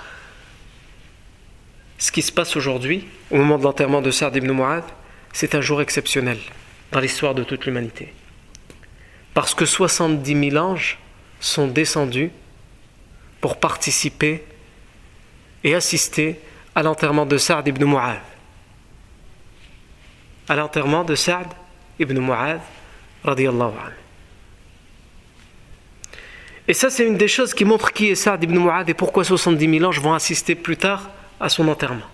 [1.98, 4.84] ce qui se passe aujourd'hui, au moment de l'enterrement de Saad ibn Mu'ad,
[5.32, 6.38] c'est un jour exceptionnel
[6.92, 8.14] dans l'histoire de toute l'humanité.
[9.34, 10.96] Parce que 70 000 anges
[11.40, 12.30] sont descendus
[13.40, 14.44] pour participer
[15.64, 16.38] et assister
[16.76, 18.20] à l'enterrement de Saad ibn Mu'ad.
[20.48, 21.48] À l'enterrement de Saad
[21.98, 22.60] ibn Mu'ad,
[26.66, 29.24] Et ça, c'est une des choses qui montre qui est Saad ibn Mu'ad et pourquoi
[29.24, 31.10] 70 000 anges vont assister plus tard
[31.40, 32.06] à son enterrement.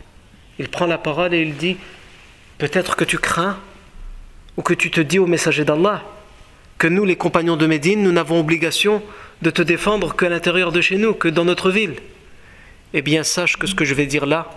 [0.58, 1.76] Il prend la parole et il dit
[2.58, 3.58] Peut-être que tu crains
[4.56, 6.02] ou que tu te dis au messager d'Allah
[6.78, 9.02] que nous, les compagnons de Médine, nous n'avons obligation
[9.42, 11.96] de te défendre qu'à l'intérieur de chez nous, que dans notre ville.
[12.92, 14.50] Eh bien, sache que ce que je vais dire là,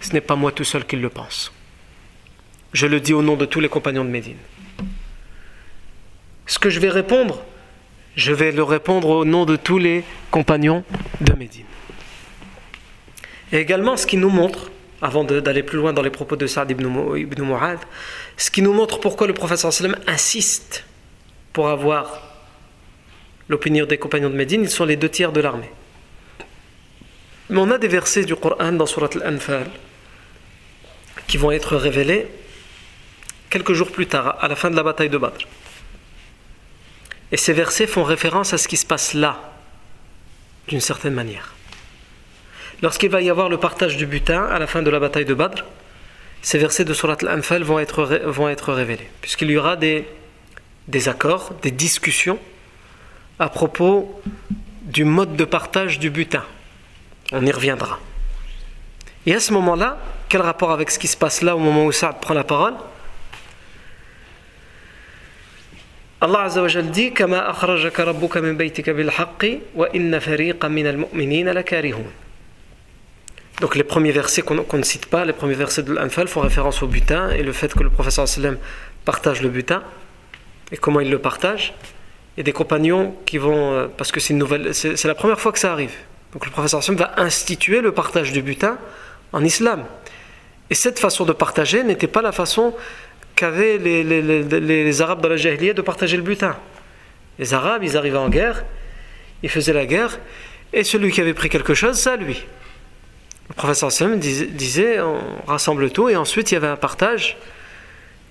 [0.00, 1.52] ce n'est pas moi tout seul qui le pense.
[2.72, 4.36] Je le dis au nom de tous les compagnons de Médine.
[6.46, 7.42] Ce que je vais répondre,
[8.16, 10.84] je vais le répondre au nom de tous les compagnons
[11.20, 11.64] de Médine.
[13.52, 16.70] Et également, ce qui nous montre, avant d'aller plus loin dans les propos de Saad
[16.70, 17.78] ibn, ibn Mu'ad,
[18.36, 20.84] ce qui nous montre pourquoi le prophète sallam insiste
[21.52, 22.22] pour avoir
[23.48, 25.70] l'opinion des compagnons de Médine, ils sont les deux tiers de l'armée.
[27.50, 29.66] Mais on a des versets du Coran dans Surat Al-Anfal
[31.26, 32.26] qui vont être révélés
[33.50, 35.46] quelques jours plus tard, à la fin de la bataille de Badr.
[37.34, 39.52] Et ces versets font référence à ce qui se passe là,
[40.68, 41.54] d'une certaine manière
[42.84, 45.32] lorsqu'il va y avoir le partage du butin à la fin de la bataille de
[45.32, 45.64] Badr,
[46.42, 50.06] ces versets de Surat Al-Anfal vont être, vont être révélés, puisqu'il y aura des,
[50.88, 52.38] des accords, des discussions
[53.38, 54.20] à propos
[54.82, 56.44] du mode de partage du butin.
[57.32, 57.98] On y reviendra.
[59.24, 61.92] Et à ce moment-là, quel rapport avec ce qui se passe là au moment où
[61.92, 62.74] Saad prend la parole?
[66.24, 67.76] Allah Azza dit Kama wa.
[73.60, 76.82] Donc les premiers versets qu'on ne cite pas, les premiers versets de l'Anfal font référence
[76.82, 78.56] au butin et le fait que le professeur sallam
[79.04, 79.82] partage le butin
[80.72, 81.74] et comment il le partage.
[82.38, 85.58] A des compagnons qui vont, euh, parce que c'est nouvelle, c'est la première fois que
[85.58, 85.92] ça arrive.
[86.32, 88.78] Donc le professeur sallam va instituer le partage du butin
[89.34, 89.84] en islam.
[90.70, 92.72] Et cette façon de partager n'était pas la façon
[93.34, 96.56] qu'avaient les, les, Arabes dans la Jahiliya de partager le butin.
[97.38, 98.64] Les Arabes, ils arrivaient en guerre,
[99.42, 100.18] ils faisaient la guerre,
[100.72, 102.44] et celui qui avait pris quelque chose, ça lui.
[103.48, 107.36] Le professeur Sam disait, on rassemble tout et ensuite il y avait un partage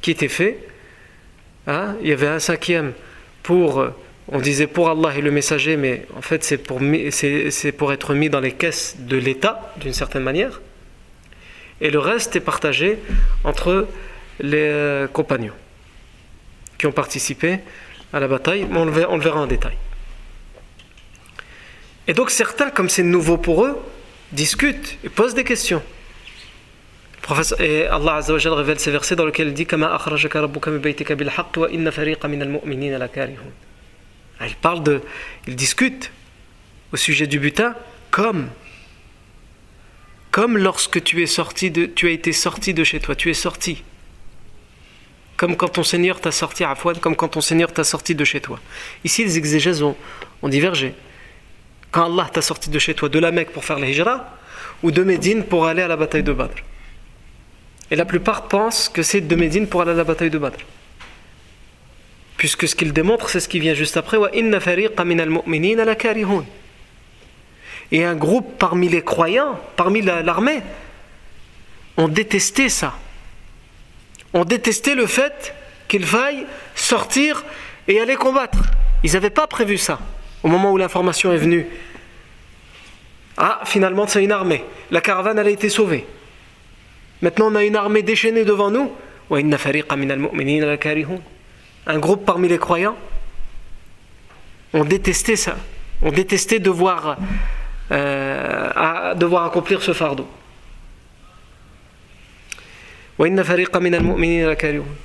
[0.02, 0.58] qui était fait.
[1.68, 1.96] Hein.
[2.02, 2.94] Il y avait un cinquième
[3.44, 3.86] pour,
[4.28, 6.80] on disait pour Allah et le messager, mais en fait c'est pour,
[7.12, 10.62] c'est pour être mis dans les caisses de l'État d'une certaine manière.
[11.80, 12.98] Et le reste est partagé
[13.44, 13.88] entre
[14.40, 15.54] les euh, compagnons
[16.78, 17.60] qui ont participé
[18.12, 18.68] à la bataille.
[18.70, 19.78] Le on le verra en détail.
[22.08, 23.80] Et donc certains, comme c'est nouveau pour eux,
[24.32, 25.82] discute et pose des questions.
[27.60, 29.66] Et Allah révèle ces versets dans lesquels il dit.
[34.40, 35.02] Ah, il parle de.
[35.48, 36.12] Il discute
[36.92, 37.76] au sujet du butin
[38.12, 38.50] comme.
[40.32, 41.86] Comme lorsque tu es sorti de.
[41.86, 43.84] Tu as été sorti de chez toi, tu es sorti.
[45.38, 48.24] Comme quand ton Seigneur t'a sorti à Fouad, comme quand ton Seigneur t'a sorti de
[48.24, 48.60] chez toi.
[49.04, 49.96] Ici, les exégèses ont,
[50.42, 50.94] ont divergé
[51.94, 54.36] quand Allah t'a sorti de chez toi, de la Mecque pour faire la hijra,
[54.82, 56.56] ou de Médine pour aller à la bataille de Badr.
[57.92, 60.58] Et la plupart pensent que c'est de Médine pour aller à la bataille de Badr.
[62.36, 64.18] Puisque ce qu'il démontre, c'est ce qui vient juste après.
[67.92, 70.62] Et un groupe parmi les croyants, parmi l'armée,
[71.98, 72.98] ont détesté ça.
[74.34, 75.54] Ont détesté le fait
[75.88, 77.44] qu'il faille sortir
[77.88, 78.60] et aller combattre.
[79.04, 80.00] Ils n'avaient pas prévu ça
[80.44, 81.68] au moment où l'information est venue,
[83.38, 84.64] ah, finalement, c'est une armée.
[84.92, 86.06] La caravane, elle a été sauvée.
[87.22, 88.92] Maintenant, on a une armée déchaînée devant nous.
[89.32, 89.42] Un
[92.00, 92.96] groupe parmi les croyants
[94.74, 95.56] ont détesté ça.
[96.04, 96.62] Ont détesté
[97.92, 100.28] euh, devoir accomplir ce fardeau
[103.19, 104.97] وإن فريقا من المؤمنين لكارهون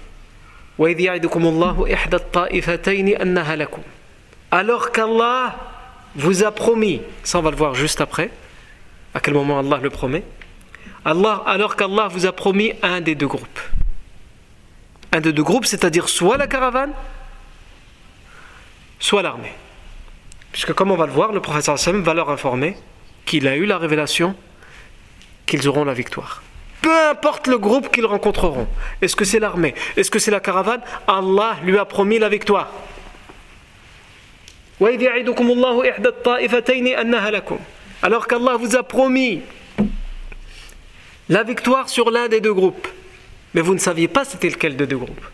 [0.78, 3.82] وإذ يعدكم الله إحدى الطائفتين أنها لكم
[4.54, 5.56] alors qu'Allah
[6.16, 8.30] vous a promis, ça on va le voir juste après,
[9.16, 10.24] à quel moment Allah le promet,
[11.04, 13.60] Allah, alors qu'Allah vous a promis un des deux groupes.
[15.12, 16.94] Un des deux groupes, c'est-à-dire soit la caravane,
[19.00, 19.54] soit l'armée.
[20.52, 22.78] Puisque comme on va le voir, le prophète va leur informer
[23.26, 24.36] qu'il a eu la révélation
[25.48, 26.44] qu'ils auront la victoire.
[26.81, 28.69] Peu importe le groupe qu'ils rencontreront.
[29.03, 29.75] Est-ce que c'est l'armée?
[29.97, 30.81] Est-ce que c'est la caravane?
[31.07, 32.71] Allah lui a promis la victoire.
[38.01, 39.43] Alors qu'Allah vous a promis
[41.29, 42.88] la victoire sur l'un des deux groupes,
[43.55, 45.27] mais vous ne saviez pas c'était lequel des deux groupes.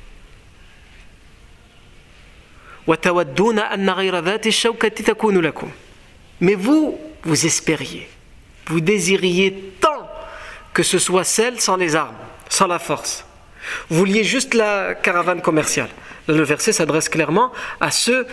[6.40, 8.08] Mais vous, vous espériez,
[8.66, 10.03] vous désiriez tant
[10.74, 12.16] que ce soit celle sans les armes,
[12.50, 13.24] sans la force.
[13.88, 15.88] Vous vouliez juste la caravane commerciale.
[16.28, 18.26] le verset s'adresse clairement à ceux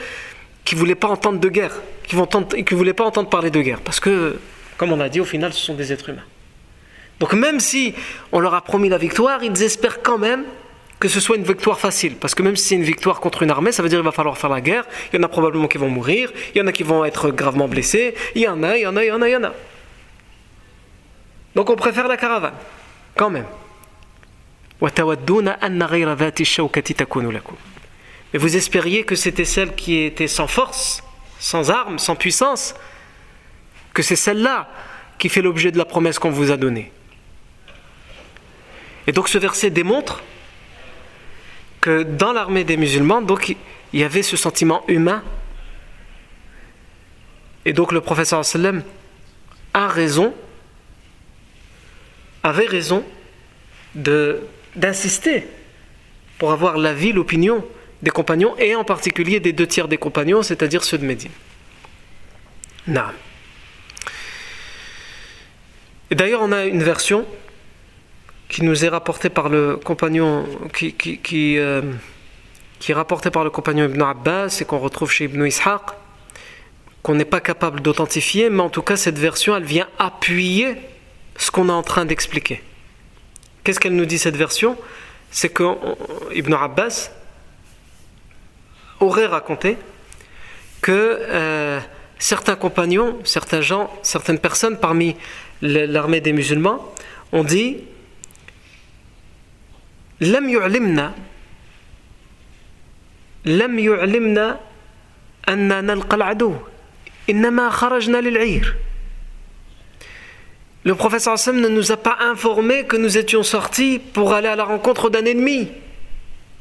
[0.65, 1.73] qui ne voulaient pas entendre de guerre,
[2.03, 3.79] qui ne voulaient pas entendre parler de guerre.
[3.81, 4.39] Parce que,
[4.77, 6.25] comme on a dit, au final, ce sont des êtres humains.
[7.19, 7.93] Donc même si
[8.31, 10.43] on leur a promis la victoire, ils espèrent quand même
[10.99, 12.15] que ce soit une victoire facile.
[12.15, 14.11] Parce que même si c'est une victoire contre une armée, ça veut dire qu'il va
[14.11, 14.85] falloir faire la guerre.
[15.11, 17.29] Il y en a probablement qui vont mourir, il y en a qui vont être
[17.29, 19.31] gravement blessés, il y en a, il y en a, il y en a, il
[19.31, 19.53] y en a.
[21.55, 22.53] Donc on préfère la caravane,
[23.15, 23.45] quand même.
[28.33, 31.03] Mais vous espériez que c'était celle qui était sans force,
[31.39, 32.73] sans armes, sans puissance,
[33.93, 34.69] que c'est celle-là
[35.17, 36.91] qui fait l'objet de la promesse qu'on vous a donnée.
[39.07, 40.23] Et donc ce verset démontre
[41.81, 43.55] que dans l'armée des musulmans, donc
[43.93, 45.23] il y avait ce sentiment humain.
[47.65, 48.41] Et donc le professeur
[49.73, 50.33] a raison,
[52.43, 53.03] avait raison
[53.95, 55.45] d'insister
[56.37, 57.65] pour avoir l'avis, l'opinion
[58.01, 61.31] des compagnons, et en particulier des deux tiers des compagnons, c'est-à-dire ceux de Médine.
[66.09, 67.25] Et d'ailleurs, on a une version
[68.49, 71.81] qui nous est rapportée par le compagnon, qui, euh,
[72.85, 75.81] est rapportée par le compagnon Ibn Abbas et qu'on retrouve chez Ibn Ishaq,
[77.01, 80.75] qu'on n'est pas capable d'authentifier, mais en tout cas, cette version, elle vient appuyer
[81.40, 82.62] ce qu'on est en train d'expliquer.
[83.64, 84.76] Qu'est-ce qu'elle nous dit cette version
[85.30, 85.64] C'est que
[86.34, 87.10] Ibn Abbas
[89.00, 89.76] aurait raconté
[90.80, 91.80] que euh,
[92.18, 95.16] certains compagnons, certains gens, certaines personnes parmi
[95.62, 96.92] l'armée des musulmans
[97.32, 97.78] ont dit
[100.20, 101.14] لم يعلمنا
[103.44, 104.60] لم يعلمنا
[105.48, 106.56] أن نلقى العدو
[107.30, 108.76] إنما خرجنا للعير
[110.83, 114.55] le professeur Hassan ne nous a pas informé que nous étions sortis pour aller à
[114.55, 115.69] la rencontre d'un ennemi,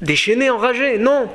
[0.02, 0.98] déchaîné, enragé.
[0.98, 1.30] Non.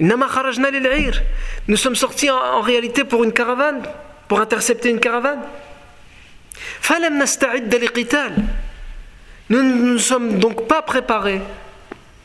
[0.00, 3.82] Nous sommes sortis en, réalité pour une caravane,
[4.28, 5.40] pour intercepter une caravane.
[9.48, 11.40] Nous ne nous sommes donc pas préparés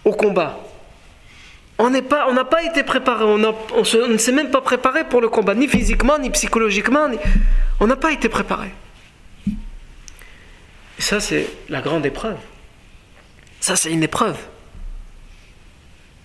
[0.04, 0.60] au combat.
[1.78, 5.56] On n'a pas, pas été préparés, on, ne s'est même pas préparé pour le combat,
[5.56, 7.08] ni physiquement, ni psychologiquement.
[7.82, 8.70] On n'a pas été préparé.
[9.48, 12.38] Et ça, c'est la grande épreuve.
[13.60, 14.38] Ça, c'est une épreuve.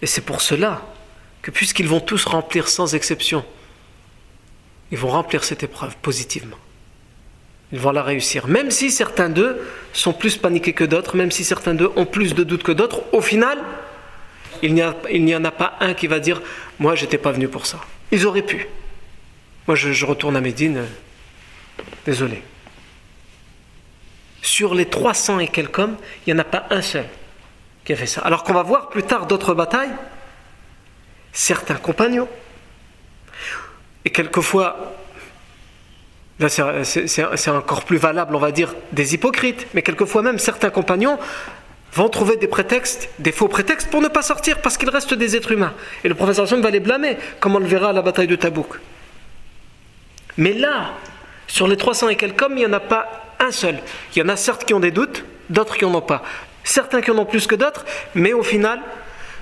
[0.03, 0.83] Et c'est pour cela
[1.43, 3.45] que puisqu'ils vont tous remplir sans exception,
[4.93, 6.59] ils vont remplir cette épreuve positivement.
[7.73, 8.47] Ils vont la réussir.
[8.47, 9.61] Même si certains d'eux
[9.95, 13.03] sont plus paniqués que d'autres, même si certains d'eux ont plus de doutes que d'autres,
[13.13, 13.59] au final,
[14.63, 16.43] il n'y, en a pas un qui va dire
[16.79, 17.81] Moi, j'étais pas venu pour ça.
[18.13, 18.69] Ils auraient pu.
[19.67, 20.85] Moi, je, retourne à Médine.
[22.07, 22.43] Désolé.
[24.41, 27.07] Sur les 300 et quelques hommes, il n'y en a pas un seul
[27.85, 28.21] qui a fait ça.
[28.23, 29.93] Alors qu'on va voir plus tard d'autres batailles,
[31.33, 32.29] certains compagnons,
[34.05, 34.95] et quelquefois
[36.39, 39.67] c'est encore plus valable, on va dire, des hypocrites.
[39.75, 41.19] Mais quelquefois même, certains compagnons
[41.93, 45.35] vont trouver des prétextes, des faux prétextes pour ne pas sortir parce qu'il reste des
[45.35, 45.75] êtres humains.
[46.05, 48.37] Et le professeur Hassan va les blâmer, comme on le verra à la bataille de
[48.37, 48.79] Tabouk.
[50.37, 50.91] Mais là,
[51.47, 53.79] sur les 300 et quelques hommes, il n'y en a pas un seul.
[54.15, 56.23] Il y en a certes qui ont des doutes, d'autres qui n'en ont pas.
[56.65, 57.85] Certains qui en ont plus que d'autres,
[58.15, 58.81] mais au final,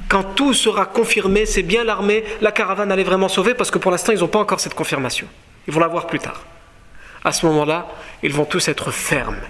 [0.08, 3.90] quand tout sera confirmé, c'est bien l'armée, la caravane, est vraiment sauvée parce que pour
[3.90, 5.26] l'instant, ils n'ont pas encore cette confirmation.
[5.66, 6.44] Ils vont la voir plus tard
[7.24, 7.88] à ce moment-là,
[8.22, 9.40] ils vont tous être fermes.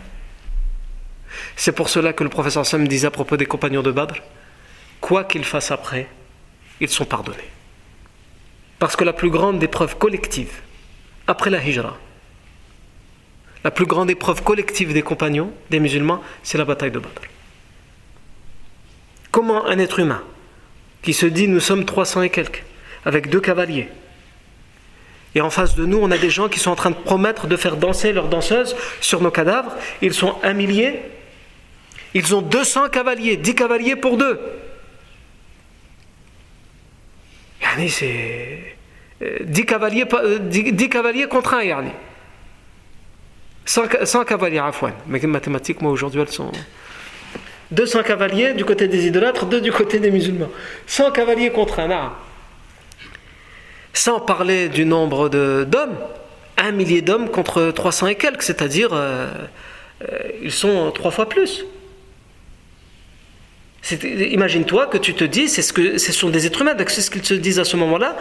[1.56, 4.14] C'est pour cela que le professeur Sam disait à propos des compagnons de Badr
[5.00, 6.08] Quoi qu'ils fassent après,
[6.80, 7.50] ils sont pardonnés.
[8.78, 10.62] Parce que la plus grande épreuve collective,
[11.26, 11.98] après la hijra,
[13.64, 17.22] la plus grande épreuve collective des compagnons, des musulmans, c'est la bataille de Badr.
[19.30, 20.22] Comment un être humain
[21.02, 22.62] qui se dit nous sommes 300 et quelques
[23.04, 23.88] avec deux cavaliers.
[25.34, 27.46] Et en face de nous, on a des gens qui sont en train de promettre
[27.46, 29.74] de faire danser leurs danseuses sur nos cadavres.
[30.00, 31.00] Ils sont un millier.
[32.14, 34.40] Ils ont 200 cavaliers, 10 cavaliers pour deux.
[37.88, 38.76] c'est
[39.20, 40.04] 10 euh, cavaliers,
[40.40, 41.62] 10 euh, cavaliers contre un.
[41.62, 41.90] Yani.
[43.64, 44.94] 100, 100 cavaliers, afouane.
[45.06, 46.52] Mais les mathématiques, moi aujourd'hui, elles sont.
[47.70, 50.50] 200 cavaliers du côté des idolâtres, 2 du côté des musulmans.
[50.86, 52.12] 100 cavaliers contre un.
[53.92, 55.96] Sans parler du nombre d'hommes,
[56.56, 59.28] un millier d'hommes contre 300 et quelques, c'est-à-dire euh,
[60.42, 61.64] ils sont trois fois plus.
[63.92, 67.10] Imagine-toi que tu te dis, c'est ce, que, ce sont des êtres humains, c'est ce
[67.10, 68.16] qu'ils se disent à ce moment-là.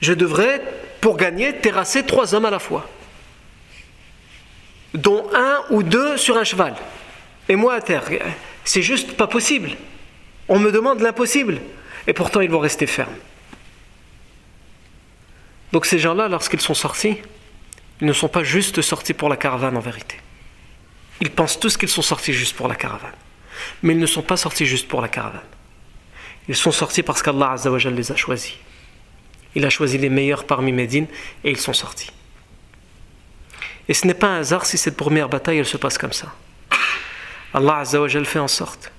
[0.00, 0.60] Je devrais,
[1.00, 2.88] pour gagner, terrasser trois hommes à la fois,
[4.94, 6.74] dont un ou deux sur un cheval,
[7.48, 8.04] et moi à terre.
[8.64, 9.70] C'est juste pas possible.
[10.48, 11.60] On me demande l'impossible,
[12.06, 13.14] et pourtant ils vont rester fermes.
[15.72, 17.16] Donc ces gens-là, lorsqu'ils sont sortis,
[18.00, 20.16] ils ne sont pas juste sortis pour la caravane en vérité.
[21.20, 23.14] Ils pensent tous qu'ils sont sortis juste pour la caravane.
[23.82, 25.40] Mais ils ne sont pas sortis juste pour la caravane.
[26.48, 28.54] Ils sont sortis parce qu'Allah les a choisis.
[29.54, 31.06] Il a choisi les meilleurs parmi Médine
[31.44, 32.10] et ils sont sortis.
[33.88, 36.28] Et ce n'est pas un hasard si cette première bataille elle se passe comme ça.
[37.54, 37.84] Allah
[38.24, 38.92] fait en sorte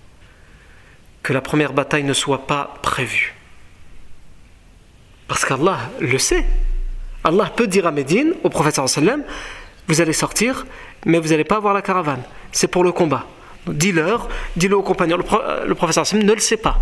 [1.24, 3.34] que la première bataille ne soit pas prévue.
[5.28, 6.46] Parce qu'Allah le sait.
[7.24, 9.24] Allah peut dire à Médine, au prophète sallam,
[9.88, 10.66] vous allez sortir,
[11.06, 12.22] mais vous n'allez pas avoir la caravane.
[12.52, 13.26] C'est pour le combat.
[13.66, 14.28] Dis-leur,
[14.58, 15.18] dis-le aux compagnons.
[15.18, 16.80] Le, le professeur Hassan ne le sait pas.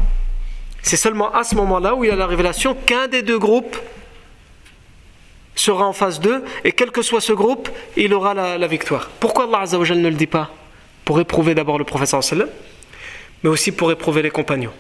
[0.82, 3.78] C'est seulement à ce moment-là où il y a la révélation qu'un des deux groupes
[5.56, 9.10] sera en face d'eux, et quel que soit ce groupe, il aura la, victoire.
[9.20, 10.52] Pourquoi Allah ne le dit pas
[11.06, 12.50] Pour éprouver d'abord le professeur sallam,
[13.44, 14.74] mais aussi pour éprouver les compagnons.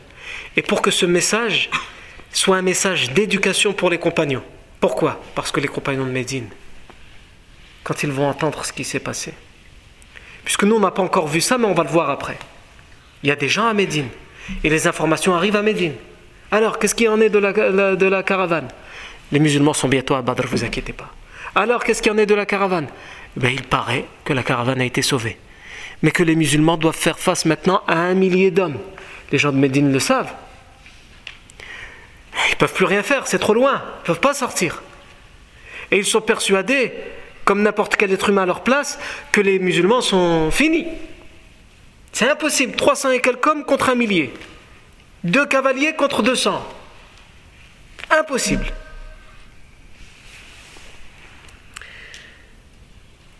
[0.55, 1.69] Et pour que ce message
[2.31, 4.43] soit un message d'éducation pour les compagnons.
[4.79, 6.47] Pourquoi Parce que les compagnons de Médine,
[7.83, 9.33] quand ils vont entendre ce qui s'est passé,
[10.43, 12.37] Puisque nous, on n'a pas encore vu ça, mais on va le voir après.
[13.23, 14.07] Il y a des gens à Médine.
[14.63, 15.93] Et les informations arrivent à Médine.
[16.49, 17.53] Alors, qu'est-ce qui en est de la,
[17.95, 18.67] de la caravane?
[19.31, 21.09] Les musulmans sont bientôt à Badr, vous inquiétez pas.
[21.55, 22.87] Alors, qu'est-ce qui en est de la caravane?
[23.35, 25.37] Ben, Il paraît que la caravane a été sauvée.
[26.01, 28.79] Mais que les musulmans doivent faire face maintenant à un millier d'hommes.
[29.31, 30.33] Les gens de Médine le savent.
[32.47, 33.81] Ils ne peuvent plus rien faire, c'est trop loin.
[33.83, 34.81] Ils ne peuvent pas sortir.
[35.91, 36.93] Et ils sont persuadés
[37.45, 38.99] comme n'importe quel être humain à leur place,
[39.31, 40.85] que les musulmans sont finis.
[42.13, 42.75] C'est impossible.
[42.75, 44.33] 300 et quelques hommes contre un millier.
[45.23, 46.63] Deux cavaliers contre 200.
[48.09, 48.65] Impossible.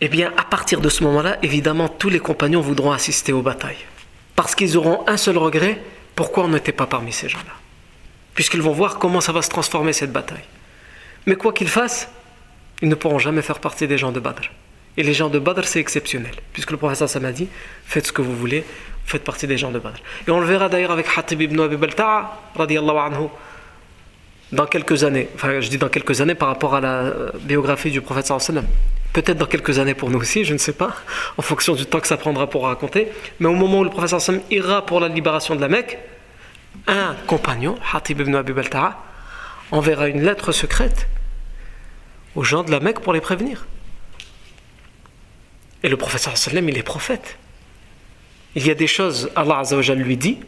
[0.03, 3.85] Eh bien, à partir de ce moment-là, évidemment, tous les compagnons voudront assister aux batailles.
[4.35, 5.79] Parce qu'ils auront un seul regret,
[6.15, 7.53] pourquoi on n'était pas parmi ces gens-là?
[8.33, 10.43] Puisqu'ils vont voir comment ça va se transformer cette bataille.
[11.27, 12.09] Mais quoi qu'ils fassent,
[12.81, 14.49] ils ne pourront jamais faire partie des gens de Badr.
[14.97, 16.33] Et les gens de Badr, c'est exceptionnel.
[16.51, 17.47] Puisque le professeur Sam a dit
[17.85, 18.65] faites ce que vous voulez,
[19.05, 19.99] faites partie des gens de Badr.
[20.27, 23.27] Et on le verra d'ailleurs avec Hatib ibn Abi Balta'a, anhu,
[24.51, 25.29] dans quelques années.
[25.35, 28.65] Enfin, je dis dans quelques années par rapport à la euh, biographie du prophète sallam.
[29.13, 30.95] Peut-être dans quelques années pour nous aussi, je ne sais pas,
[31.37, 33.09] en fonction du temps que ça prendra pour raconter.
[33.39, 35.97] Mais au moment où le prophète sallam ira pour la libération de la Mecque,
[36.87, 39.03] un compagnon, Hatib ibn Abi Balta'a,
[39.71, 41.07] enverra une lettre secrète
[42.35, 43.67] aux gens de la Mecque pour les prévenir.
[45.83, 47.37] Et le professeur sallam, il est prophète.
[48.55, 50.39] Il y a des choses, Allah Azzawajal lui dit,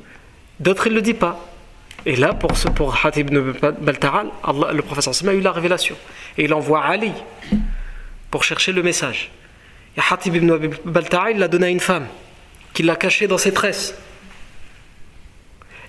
[0.61, 1.39] d'autres il ne le dit pas.
[2.05, 2.67] Et là, pour, ce,
[3.03, 3.51] Hatib ibn
[3.81, 4.27] Baltaral,
[4.73, 5.95] le professeur sallam a eu la révélation.
[6.37, 7.11] Et il envoie Ali
[8.33, 9.29] pour chercher le message.
[9.95, 10.57] Et Hatib ibn
[11.29, 12.07] il l'a donné à une femme,
[12.73, 13.93] qui l'a caché dans ses tresses.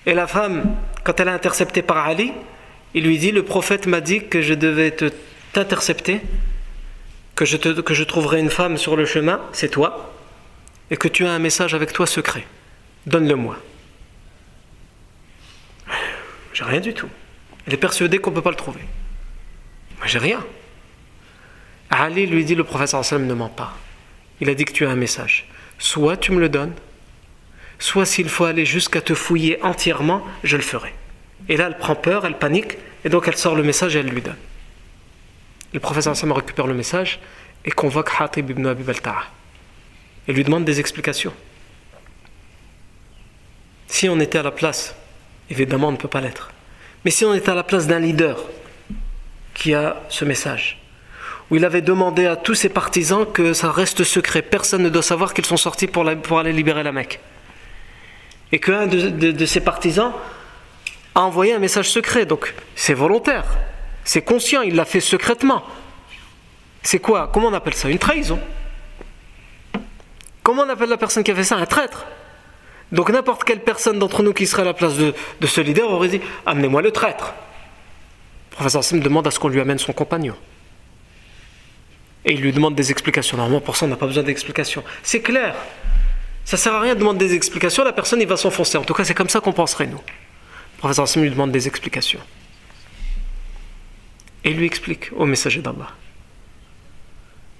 [0.05, 2.33] Et la femme, quand elle a intercepté par Ali,
[2.93, 5.09] il lui dit, le prophète m'a dit que je devais te
[5.53, 6.21] t'intercepter,
[7.33, 10.13] que je, que je trouverai une femme sur le chemin, c'est toi,
[10.91, 12.45] et que tu as un message avec toi secret.
[13.07, 13.57] Donne-le-moi.
[16.53, 17.09] J'ai rien du tout.
[17.65, 18.81] Elle est persuadée qu'on ne peut pas le trouver.
[19.97, 20.45] Moi, j'ai rien.
[21.89, 23.73] Ali lui dit le professeur sallam ne ment pas.
[24.41, 25.47] Il a dit que tu as un message.
[25.77, 26.73] Soit tu me le donnes,
[27.79, 30.93] soit s'il faut aller jusqu'à te fouiller entièrement, je le ferai.
[31.47, 34.09] Et là, elle prend peur, elle panique, et donc elle sort le message et elle
[34.09, 34.37] lui donne.
[35.73, 37.19] Le professeur Sam récupère le message
[37.65, 38.83] et convoque Hatib ibn Abi
[40.27, 41.33] et lui demande des explications.
[43.87, 44.95] Si on était à la place,
[45.49, 46.51] évidemment on ne peut pas l'être,
[47.03, 48.39] mais si on était à la place d'un leader
[49.53, 50.81] qui a ce message,
[51.49, 55.03] où il avait demandé à tous ses partisans que ça reste secret, personne ne doit
[55.03, 56.07] savoir qu'ils sont sortis pour,
[56.39, 57.19] aller libérer la Mecque,
[58.51, 60.11] et qu'un de, ses partisans
[61.13, 62.25] a envoyé un message secret.
[62.25, 63.45] Donc c'est volontaire,
[64.03, 65.63] c'est conscient, il l'a fait secrètement.
[66.81, 67.29] C'est quoi?
[67.33, 67.89] Comment on appelle ça?
[67.89, 68.39] Une trahison.
[70.43, 71.55] Comment on appelle la personne qui a fait ça?
[71.55, 72.05] Un traître.
[72.91, 75.13] Donc n'importe quelle personne d'entre nous qui serait à la place de,
[75.47, 77.33] ce leader aurait dit Amenez-moi le traître.
[78.51, 80.35] Le professeur Sim demande à ce qu'on lui amène son compagnon.
[82.25, 83.37] Et il lui demande des explications.
[83.37, 84.83] Normalement, pour ça, on n'a pas besoin d'explications.
[85.03, 85.55] C'est clair.
[86.43, 88.77] Ça sert à rien de demander des explications, la personne il va s'enfoncer.
[88.77, 89.97] En tout cas, c'est comme ça qu'on penserait, nous.
[89.97, 92.19] Le professeur Sim lui demande des explications.
[94.43, 95.89] Et il lui explique au messager d'Allah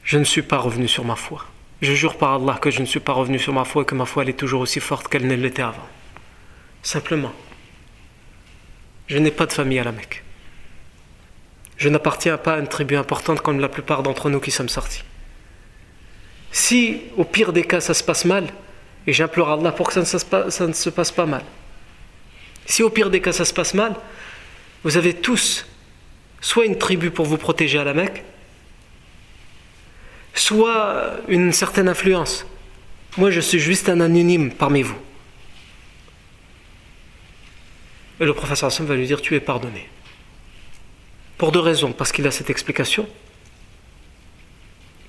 [0.03, 1.45] Je ne suis pas revenu sur ma foi.
[1.82, 3.95] Je jure par Allah que je ne suis pas revenu sur ma foi et que
[3.95, 5.88] ma foi elle est toujours aussi forte qu'elle ne l'était avant.
[6.84, 7.34] Simplement,
[9.07, 10.24] je n'ai pas de famille à la Mecque.
[11.78, 15.03] Je n'appartiens pas à une tribu importante comme la plupart d'entre nous qui sommes sortis.
[16.51, 18.47] Si au pire des cas ça se passe mal,
[19.07, 20.01] et j'implore Allah pour que ça
[20.67, 21.43] ne, se passe pas mal,
[22.65, 23.95] si au pire des cas ça se passe mal,
[24.84, 25.65] vous avez tous
[26.41, 28.23] soit une tribu pour vous protéger à la Mecque,
[30.34, 32.45] soit une certaine influence.
[33.17, 34.97] Moi, je suis juste un anonyme parmi vous.
[38.19, 39.89] Et le professeur Hassan va lui dire Tu es pardonné.
[41.38, 41.91] Pour deux raisons.
[41.91, 43.07] Parce qu'il a cette explication.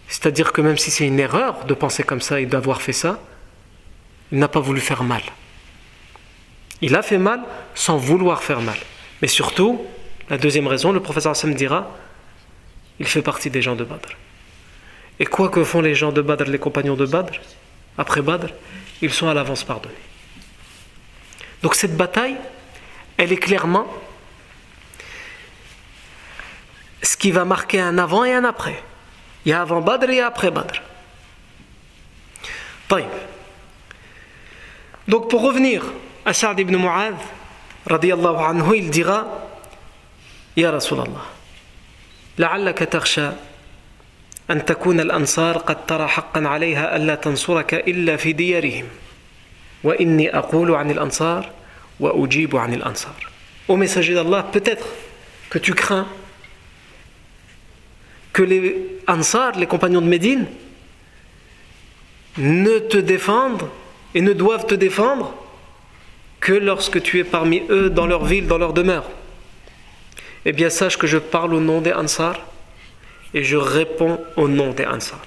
[0.08, 3.20] C'est-à-dire que même si c'est une erreur de penser comme ça et d'avoir fait ça,
[4.32, 5.22] il n'a pas voulu faire mal.
[6.80, 7.42] Il a fait mal
[7.74, 8.78] sans vouloir faire mal.
[9.22, 9.80] Mais surtout,
[10.28, 11.90] la deuxième raison, le professeur Hassan dira
[12.98, 14.08] il fait partie des gens de Badr.
[15.18, 17.32] Et quoi que font les gens de Badr, les compagnons de Badr,
[17.98, 18.48] après Badr,
[19.02, 19.94] ils sont à l'avance pardonnés.
[21.62, 22.36] Donc cette bataille,
[23.16, 23.86] elle est clairement
[27.01, 28.81] ce qui va marquer un avant et un après.
[29.45, 30.81] Il y a avant Badr et après Badr.
[35.07, 35.83] Donc pour revenir
[36.25, 37.15] à Sa'd ibn Mu'adh,
[37.89, 39.25] anhu, il dira
[40.57, 41.25] Ya Rasulallah,
[42.37, 43.33] la'allaka takhsha
[44.51, 48.85] أن تكون الأنصار قد ترى حقا عليها ألا تنصرك إلا في ديارهم
[49.83, 51.49] وإني أقول عن الأنصار
[51.99, 53.31] وأجيب عن الأنصار
[53.69, 54.85] Au messager d'Allah, peut-être
[55.49, 56.07] que tu crains
[58.35, 60.45] que les Ansar, les compagnons de Médine,
[62.37, 63.67] ne te défendent
[64.13, 65.33] et ne doivent te défendre
[66.39, 69.09] que lorsque tu es parmi eux dans leur ville, dans leur demeure.
[70.45, 72.39] Eh bien, sache que je parle au nom des Ansar
[73.33, 75.21] et je réponds au nom des Ansar.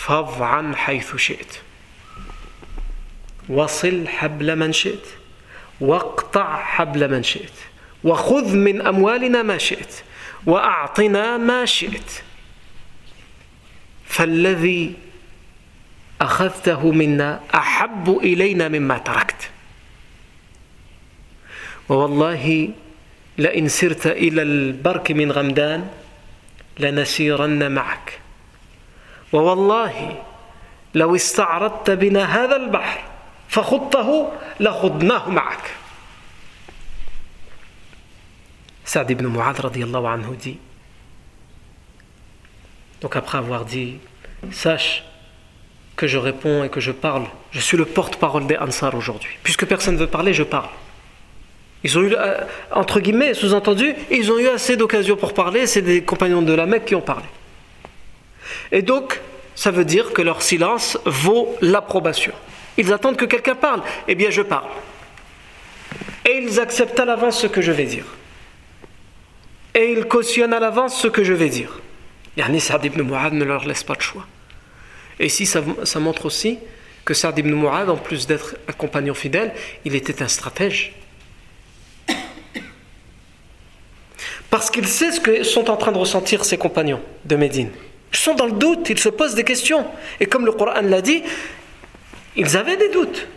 [0.00, 1.52] فاض حيث شئت
[3.48, 5.06] وصل حبل من شئت
[5.80, 7.52] واقطع حبل من شئت
[8.04, 9.94] وخذ من أموالنا ما شئت
[10.45, 12.11] وأعطنا ما شئت.
[14.05, 14.93] فالذي
[16.21, 19.49] أخذته منا أحب إلينا مما تركت.
[21.89, 22.69] ووالله
[23.37, 25.87] لئن سرت إلى البرك من غمدان
[26.79, 28.19] لنسيرن معك.
[29.33, 30.23] ووالله
[30.95, 33.01] لو استعرضت بنا هذا البحر
[33.49, 35.84] فخضته لخضناه معك.
[38.85, 40.57] Saad ibn Mu'adh radiallahu anhu dit
[43.01, 43.97] donc après avoir dit
[44.51, 45.03] sache
[45.97, 49.65] que je réponds et que je parle je suis le porte-parole des Ansar aujourd'hui puisque
[49.65, 50.69] personne ne veut parler je parle
[51.85, 55.83] Ils ont eu, euh, entre guillemets, sous-entendu, ils ont eu assez d'occasions pour parler, c'est
[55.83, 57.25] des compagnons de la Mecque qui ont parlé.
[58.71, 59.21] Et donc,
[59.53, 62.33] ça veut dire que leur silence vaut l'approbation.
[62.77, 63.81] Ils attendent que quelqu'un parle.
[64.07, 64.65] Eh bien, je parle.
[66.27, 68.05] Et ils acceptent à l'avance ce que je vais dire.
[69.75, 71.81] Et ils cautionnent à l'avance ce que je vais dire.
[72.37, 74.25] Yani Sa'd ibn Mu'ad ne leur laisse pas de choix.
[75.19, 75.61] Et ici, ça,
[75.99, 76.57] montre aussi
[77.03, 79.53] que Sa'd ibn Mu'ad, en plus d'être un compagnon fidèle,
[79.83, 80.93] il était un stratège.
[84.49, 87.69] Parce qu'il sait ce que sont en train de ressentir ses compagnons de Médine.
[88.13, 89.85] Ils sont dans le doute, ils se posent des questions.
[90.21, 91.21] Et comme le Coran l'a dit,
[92.37, 93.27] ils avaient des doutes.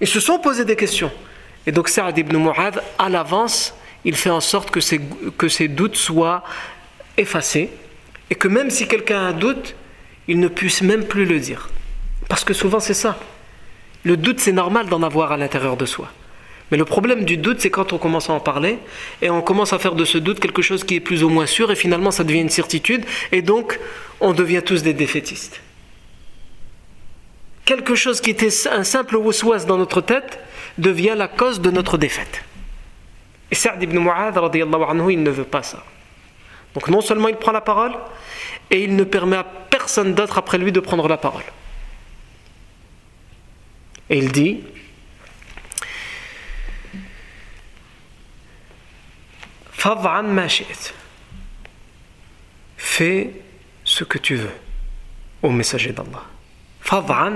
[0.00, 1.12] Ils se sont posés des questions.
[1.66, 3.74] Et donc Sa'ad ibn Mu'adh, à l'avance,
[4.04, 6.42] il fait en sorte que ces, doutes soient
[7.16, 7.70] effacés.
[8.30, 9.74] Et que même si quelqu'un a un doute,
[10.28, 11.68] il ne puisse même plus le dire.
[12.28, 13.18] Parce que souvent c'est ça.
[14.04, 16.10] Le doute, c'est normal d'en avoir à l'intérieur de soi.
[16.70, 18.78] Mais le problème du doute, c'est quand on commence à en parler
[19.20, 21.46] et on commence à faire de ce doute quelque chose qui est plus ou moins
[21.46, 23.80] sûr et finalement ça devient une certitude et donc
[24.20, 25.60] on devient tous des défaitistes.
[27.64, 30.38] Quelque chose qui était un simple waswas dans notre tête
[30.78, 32.44] devient la cause de notre défaite.
[33.50, 35.82] Et Sa'd ibn Mu'adh, il ne veut pas ça.
[36.74, 37.92] Donc non seulement il prend la parole,
[38.70, 41.42] et il ne permet à personne d'autre après lui de prendre la parole.
[44.08, 44.62] Et il dit
[52.76, 53.30] Fais
[53.84, 54.52] ce que tu veux,
[55.42, 56.24] ô messager d'Allah.
[56.80, 57.32] Fad'an,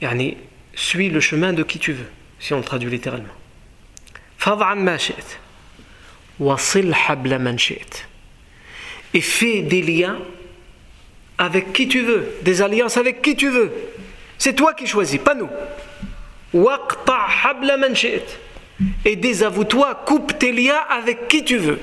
[0.00, 0.36] yani,
[0.74, 3.41] suis le chemin de qui tu veux, si on le traduit littéralement.
[4.46, 4.96] Ma
[6.40, 7.56] Wasil habla man
[9.14, 10.18] Et fais des liens
[11.38, 13.72] avec qui tu veux, des alliances avec qui tu veux.
[14.38, 15.48] C'est toi qui choisis, pas nous.
[19.04, 21.78] Et désavoue-toi, coupe tes liens avec qui tu veux.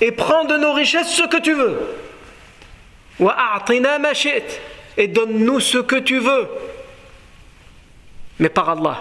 [0.00, 1.78] Et prends de nos richesses ce que tu veux.
[4.96, 6.48] Et donne-nous ce que tu veux.
[8.40, 8.98] Mais par Allah.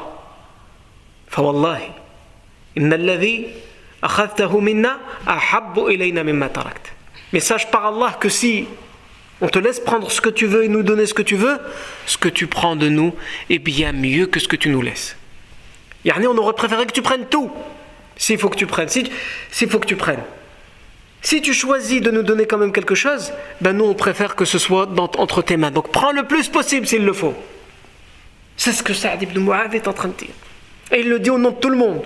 [7.31, 8.65] Mais sache par Allah que si
[9.41, 11.57] on te laisse prendre ce que tu veux et nous donner ce que tu veux,
[12.05, 13.15] ce que tu prends de nous
[13.49, 15.15] est bien mieux que ce que tu nous laisses.
[16.03, 17.49] Yani on aurait préféré que tu prennes tout.
[18.17, 18.89] S'il faut que tu prennes.
[18.89, 20.23] S'il faut que tu prennes.
[21.21, 23.31] Si tu choisis de nous donner quand même quelque chose,
[23.61, 25.71] ben nous on préfère que ce soit entre tes mains.
[25.71, 27.35] Donc prends le plus possible s'il le faut.
[28.59, 30.35] C'est ce que Saad ibn Mu'adh est en train de dire.
[30.91, 32.03] Et il le dit au nom de tout le monde.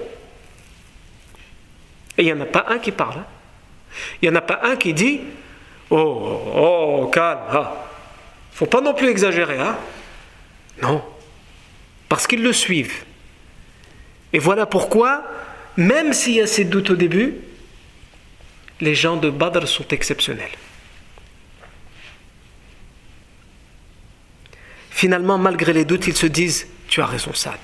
[2.16, 3.18] Et il n'y en a pas un qui parle.
[3.18, 3.26] Hein.
[4.22, 5.22] Il n'y en a pas un qui dit
[5.90, 7.70] Oh, oh, calme, hein.
[8.52, 9.76] faut pas non plus exagérer, hein
[10.80, 11.04] Non,
[12.08, 13.04] parce qu'ils le suivent.
[14.32, 15.24] Et voilà pourquoi
[15.76, 17.36] même s'il y a ces doutes au début,
[18.80, 20.52] les gens de Badr sont exceptionnels.
[24.94, 27.60] Finalement, malgré les doutes, ils se disent Tu as raison, Saad.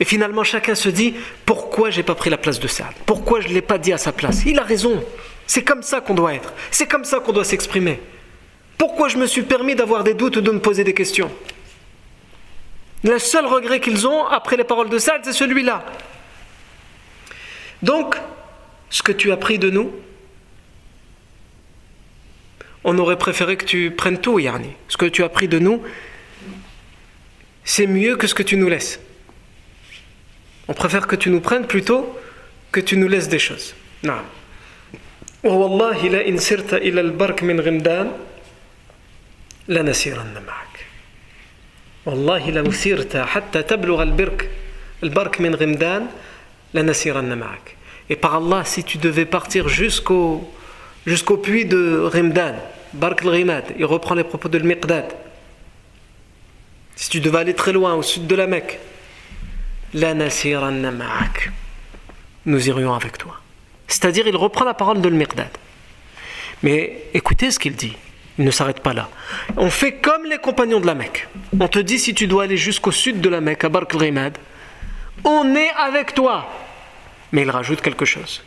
[0.00, 1.14] Et finalement, chacun se dit
[1.44, 2.94] Pourquoi j'ai pas pris la place de Saad?
[3.04, 4.44] Pourquoi je ne l'ai pas dit à sa place?
[4.46, 5.04] Il a raison.
[5.46, 6.54] C'est comme ça qu'on doit être.
[6.70, 8.00] C'est comme ça qu'on doit s'exprimer.
[8.78, 11.30] Pourquoi je me suis permis d'avoir des doutes ou de me poser des questions?
[13.04, 15.84] Le seul regret qu'ils ont après les paroles de Saad, c'est celui-là.
[17.82, 18.16] Donc,
[18.88, 19.92] ce que tu as pris de nous,
[22.85, 24.69] on aurait préféré que tu prennes tout, Yarni.
[24.87, 25.83] Ce que tu as pris de nous,
[27.63, 28.99] c'est mieux que ce que tu nous laisses.
[30.67, 32.17] On préfère que tu nous prennes plutôt
[32.71, 33.75] que tu nous laisses des choses.
[34.03, 34.21] Non.
[35.43, 38.11] ووالله لئن سرت إلى البرك من غمدان
[39.67, 40.85] لنسيرن معك
[42.05, 44.49] والله لو سرت حتى تبلغ البرك
[45.03, 46.07] البرك من غمدان
[46.73, 47.75] لنسيرن معك
[48.09, 50.51] Et par Allah, si tu devais partir jusqu'au
[51.05, 52.55] jusqu'au puits de Rimdan,
[52.96, 55.14] Bark al-Rimad, il reprend les propos de Al-Miqdad.
[56.96, 58.78] Si tu devais aller très loin, au sud de la Mecque,
[59.92, 60.14] la
[62.46, 63.40] nous irions avec toi.
[63.86, 65.50] C'est-à-dire, il reprend la parole de Al-Miqdad.
[66.62, 67.96] Mais écoutez ce qu'il dit.
[68.38, 69.08] Il ne s'arrête pas là.
[69.56, 71.26] On fait comme les compagnons de la Mecque.
[71.58, 74.36] On te dit si tu dois aller jusqu'au sud de la Mecque, à Bark al-Rimad,
[75.24, 76.46] on est avec toi.
[77.32, 78.42] Mais il rajoute quelque chose.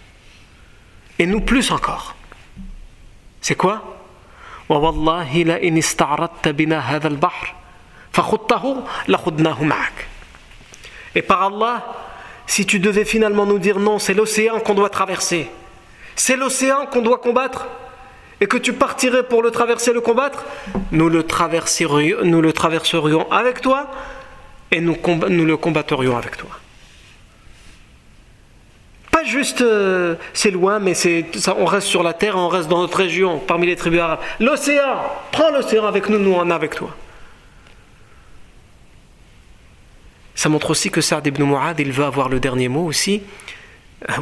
[1.17, 2.15] Et nous plus encore.
[3.41, 3.98] C'est quoi?
[11.15, 11.85] Et par Allah,
[12.45, 15.49] si tu devais finalement nous dire non, c'est l'océan qu'on doit traverser,
[16.15, 17.67] c'est l'océan qu'on doit combattre,
[18.41, 20.45] et que tu partirais pour le traverser, le combattre,
[20.91, 23.87] nous le traverserions, avec toi,
[24.71, 24.97] et nous,
[25.29, 26.49] nous le combatterions avec toi
[29.29, 32.81] juste euh, c'est loin, mais c'est ça, on reste sur la terre, on reste dans
[32.81, 34.19] notre région, parmi les tribus arabes.
[34.39, 34.97] L'océan,
[35.31, 36.95] prends l'océan avec nous, nous on est avec toi.
[40.35, 43.21] Ça montre aussi que Saad ibn Mu'ad, il veut avoir le dernier mot aussi.
[44.07, 44.13] Et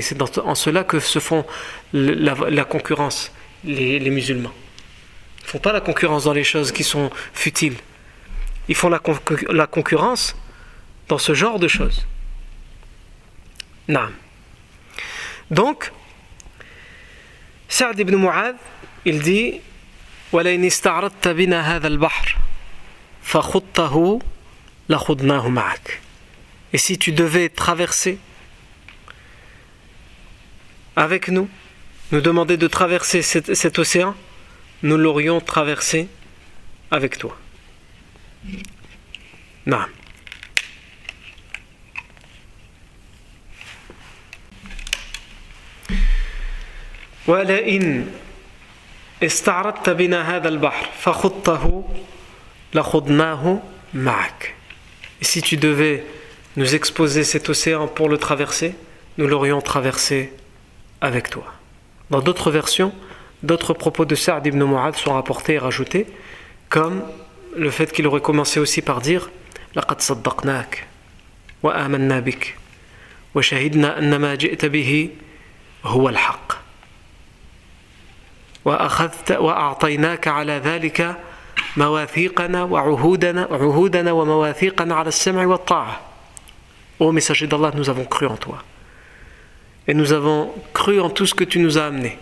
[0.00, 1.44] c'est en cela que se font
[1.92, 3.32] la, concurrence,
[3.64, 4.52] les, musulmans.
[5.40, 7.74] Ils ne font pas la concurrence dans les choses qui sont futiles.
[8.68, 10.36] Ils font la concurrence
[11.08, 12.06] dans ce genre de choses.
[13.89, 14.09] Non.
[15.51, 15.91] Donc,
[17.67, 18.57] Saad ibn Mu'adh,
[19.05, 19.61] il dit
[20.31, 22.37] ولئن استعرضت بنا هذا البحر
[23.23, 24.19] فخطه
[24.89, 25.99] لخضناه معك
[26.73, 28.17] Et si tu devais traverser
[30.97, 31.47] avec nous,
[32.11, 34.13] nous demander de traverser cet, cet océan,
[34.83, 36.09] nous l'aurions traversé
[36.91, 37.37] avec toi.
[39.65, 39.85] Non.
[47.27, 48.07] ولئن
[49.23, 51.83] استعرضت بنا هذا البحر فخضته
[52.73, 53.61] لخضناه
[53.93, 54.55] معك
[55.21, 56.03] Et si tu devais
[56.57, 58.75] nous exposer cet océan pour le traverser,
[59.17, 60.33] nous l'aurions traversé
[60.99, 61.45] avec toi.
[62.09, 62.93] Dans d'autres versions,
[63.41, 66.05] d'autres propos de Sa'd ibn Mu'ad sont rapportés et rajoutés,
[66.69, 67.01] comme
[67.55, 69.29] le fait qu'il aurait commencé aussi par dire
[69.75, 70.87] لقد صدقناك
[71.63, 72.55] وآمنا بك
[73.35, 75.09] وشهدنا أن ما جئت به
[75.83, 76.58] هو الحق
[78.65, 81.17] وأخذت وأعطيناك على ذلك
[81.77, 86.01] مواثيقنا وعهودنا عهودنا ومواثيقنا على السمع والطاعة
[86.97, 88.63] Ô messager d'Allah, nous avons cru en toi.
[89.85, 92.17] Et nous avons cru en tout ce que tu nous as amené.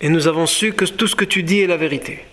[0.00, 2.24] Et nous avons su que tout ce que tu dis est la vérité.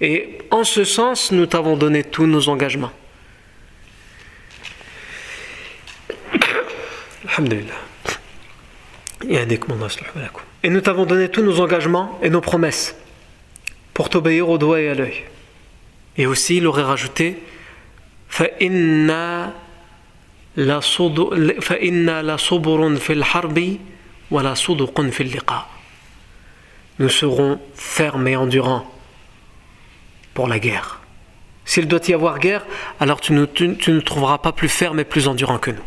[0.00, 2.92] Et en ce sens, nous t'avons donné tous nos engagements.
[7.28, 7.74] Alhamdulillah.
[10.62, 12.96] Et nous t'avons donné tous nos engagements et nos promesses
[13.92, 15.24] pour t'obéir au doigt et à l'œil.
[16.16, 17.42] Et aussi, il aurait rajouté
[18.30, 19.52] فإنا
[22.22, 23.76] لصبر في الحرب
[24.30, 25.66] ولا صدق في اللقاء
[27.00, 28.84] nous serons fermes et endurants
[30.34, 31.00] pour la guerre.
[31.64, 32.66] S'il doit y avoir guerre,
[33.00, 35.82] alors tu ne, tu, tu ne trouveras pas plus ferme et plus endurant que nous.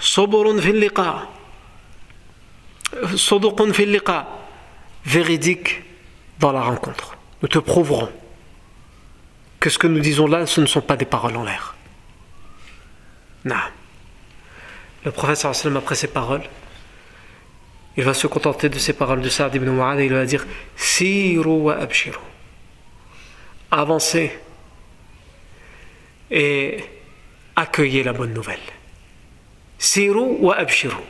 [0.00, 1.28] صبر في اللقاء
[3.15, 4.01] Sodoqun fil
[5.05, 5.83] véridique
[6.39, 7.17] dans la rencontre.
[7.41, 8.11] Nous te prouverons
[9.59, 11.75] que ce que nous disons là, ce ne sont pas des paroles en l'air.
[13.45, 13.55] Non.
[15.05, 16.43] Le professeur sallam après ces paroles,
[17.95, 20.45] il va se contenter de ces paroles de Saad ibn Mu'ad et il va dire
[20.75, 22.19] Siru wa abshiru.
[23.71, 24.37] Avancez
[26.29, 26.83] et
[27.55, 28.59] accueillez la bonne nouvelle.
[29.79, 31.01] Siru wa abshiru.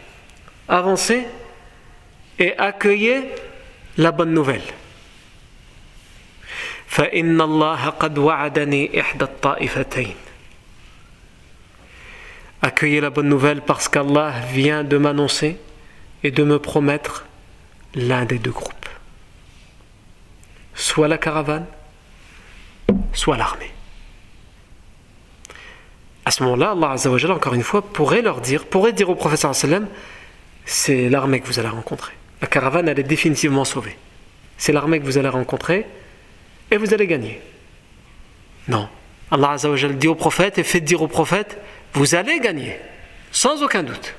[0.69, 1.25] Avancez
[2.38, 3.22] et accueillez
[3.96, 4.62] la bonne nouvelle.
[6.92, 10.14] فإن الله قد وعدني إحدى الطائفتين
[12.60, 15.56] Accueillez la bonne nouvelle parce qu'Allah vient de m'annoncer
[16.22, 17.24] et de me promettre
[17.94, 18.88] l'un des deux groupes.
[20.74, 21.66] Soit la caravane,
[23.12, 23.72] soit l'armée.
[26.24, 29.52] À ce moment-là, Allah Azzawajal, encore une fois, pourrait leur dire, pourrait dire au professeur
[29.56, 29.88] sallam,
[30.64, 32.12] c'est l'armée que vous allez rencontrer.
[32.41, 33.97] La caravane, elle est définitivement sauvée.
[34.57, 35.85] C'est l'armée que vous allez rencontrer
[36.71, 37.41] et vous allez gagner.
[38.67, 38.89] Non.
[39.31, 41.59] Allah Azzawajal dit au prophète et fait dire au prophète,
[41.93, 42.77] vous allez gagner,
[43.31, 44.15] sans aucun doute.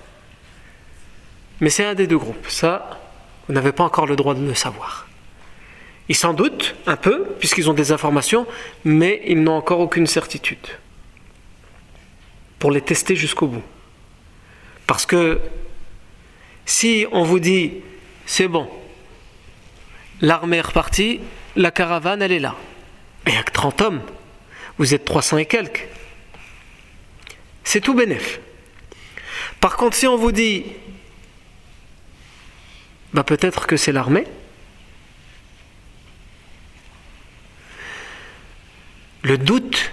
[1.60, 2.48] Mais c'est un des deux groupes.
[2.48, 3.00] Ça,
[3.46, 5.08] vous n'avez pas encore le droit de le savoir.
[6.08, 8.46] Ils s'en doutent un peu, puisqu'ils ont des informations,
[8.84, 10.66] mais ils n'ont encore aucune certitude.
[12.58, 13.62] Pour les tester jusqu'au bout.
[14.86, 15.40] Parce que
[16.64, 17.74] si on vous dit,
[18.28, 18.68] c'est bon,
[20.20, 21.18] l'armée est repartie,
[21.56, 22.54] la caravane, elle est là.
[23.26, 24.02] Il n'y a que 30 hommes.
[24.76, 25.88] Vous êtes 300 et quelques.
[27.64, 28.38] C'est tout bénef.
[29.60, 30.64] Par contre, si on vous dit,
[33.14, 34.26] bah peut-être que c'est l'armée.
[39.22, 39.90] Le doute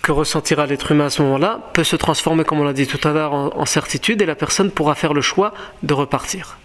[0.00, 3.06] que ressentira l'être humain à ce moment-là peut se transformer, comme on l'a dit tout
[3.06, 6.56] à l'heure, en, certitude et la personne pourra faire le choix de repartir.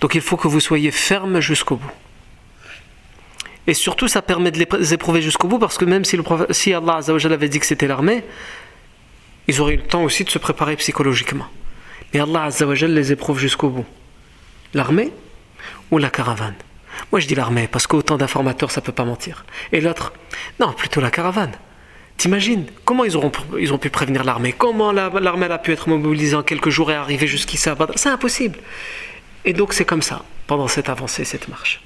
[0.00, 1.92] Donc il faut que vous soyez ferme jusqu'au bout.
[3.66, 7.48] Et surtout, ça permet de les éprouver jusqu'au bout parce que même si, Allah avait
[7.48, 8.24] dit que c'était l'armée,
[9.46, 11.46] ils auraient eu le temps aussi de se préparer psychologiquement.
[12.12, 12.48] Mais Allah
[12.88, 13.86] les éprouve jusqu'au bout
[14.72, 15.12] l'armée
[15.90, 16.54] ou la caravane?
[17.12, 19.44] Moi je dis l'armée parce qu'autant d'informateurs ça peut pas mentir.
[19.72, 20.12] Et l'autre,
[20.58, 21.52] non, plutôt la caravane.
[22.16, 24.52] T'imagines comment ils, auront, ils ont pu prévenir l'armée?
[24.52, 28.58] Comment l'armée a pu être mobilisée en quelques jours et arriver jusqu'ici à C'est impossible.
[29.44, 31.80] Et donc c'est comme ça, pendant cette avancée, cette marche.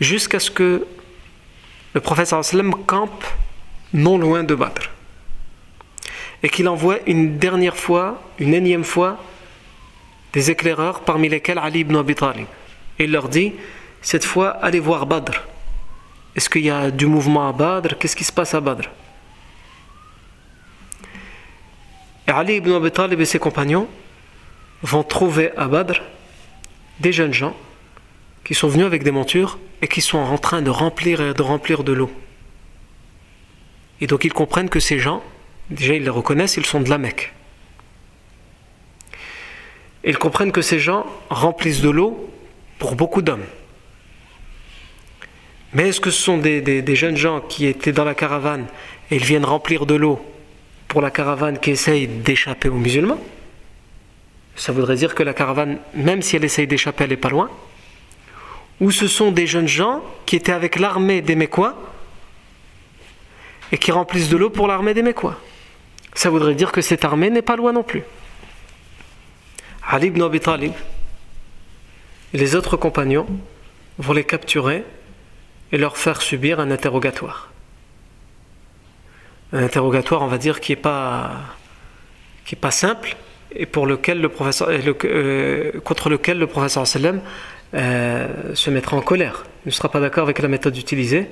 [0.00, 0.86] Jusqu'à ce que
[1.94, 3.24] le prophète sallam campe
[3.92, 4.90] non loin de Badr.
[6.42, 9.22] Et qu'il envoie une dernière fois, une énième fois,
[10.32, 12.46] des éclaireurs parmi lesquels Ali ibn Abi Talib.
[12.98, 13.52] Et il leur dit
[14.00, 15.42] Cette fois, allez voir Badr.
[16.34, 17.98] Est-ce qu'il y a du mouvement à Badr?
[17.98, 18.88] Qu'est-ce qui se passe à Badr?
[22.26, 23.86] Et Ali ibn Abi Talib et ses compagnons
[24.82, 26.00] vont trouver à Badr
[27.00, 27.56] des jeunes gens
[28.44, 31.84] qui sont venus avec des montures et qui sont en train de remplir de remplir
[31.84, 32.10] de l'eau.
[34.00, 35.22] Et donc ils comprennent que ces gens,
[35.70, 37.32] déjà ils les reconnaissent, ils sont de la Mecque
[40.04, 42.30] ils comprennent que ces gens remplissent de l'eau
[42.78, 43.44] pour beaucoup d'hommes.
[45.72, 48.66] Mais est-ce que ce sont des, jeunes gens qui étaient dans la caravane
[49.10, 50.20] et ils viennent remplir de l'eau
[50.88, 53.20] pour la caravane qui essaye d'échapper aux musulmans?
[54.56, 57.50] Ça voudrait dire que la caravane, même si elle essaye d'échapper, elle n'est pas loin.
[58.80, 61.76] Ou ce sont des jeunes gens qui étaient avec l'armée des Mécois
[63.70, 65.38] et qui remplissent de l'eau pour l'armée des Mécois.
[66.14, 68.02] Ça voudrait dire que cette armée n'est pas loin non plus.
[69.86, 70.40] Ali ibn Abi
[72.34, 73.26] et les autres compagnons
[73.98, 74.84] vont les capturer
[75.70, 77.50] et leur faire subir un interrogatoire.
[79.52, 81.32] un interrogatoire, on va dire, qui n'est pas,
[82.60, 83.16] pas simple
[83.54, 87.20] et pour lequel le professeur, euh, contre lequel le professeur sallam
[87.74, 89.44] euh, se mettra en colère.
[89.64, 91.28] Il ne sera pas d'accord avec la méthode utilisée,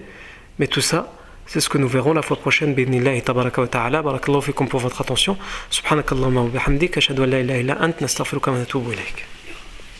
[0.58, 1.12] mais tout ça,
[1.46, 2.74] c'est ce que nous verrons la fois prochaine.
[2.74, 4.02] Bidnillahi tabaraka wa ta'ala.
[4.02, 5.36] Barakallahu fikum pour votre attention.
[5.70, 6.96] Subhanakallahumma wa bihamdik.
[6.96, 8.00] Ashhadu an la ilaha illa ant.
[8.00, 9.26] Nastaghfiruka wa natubu ilayk.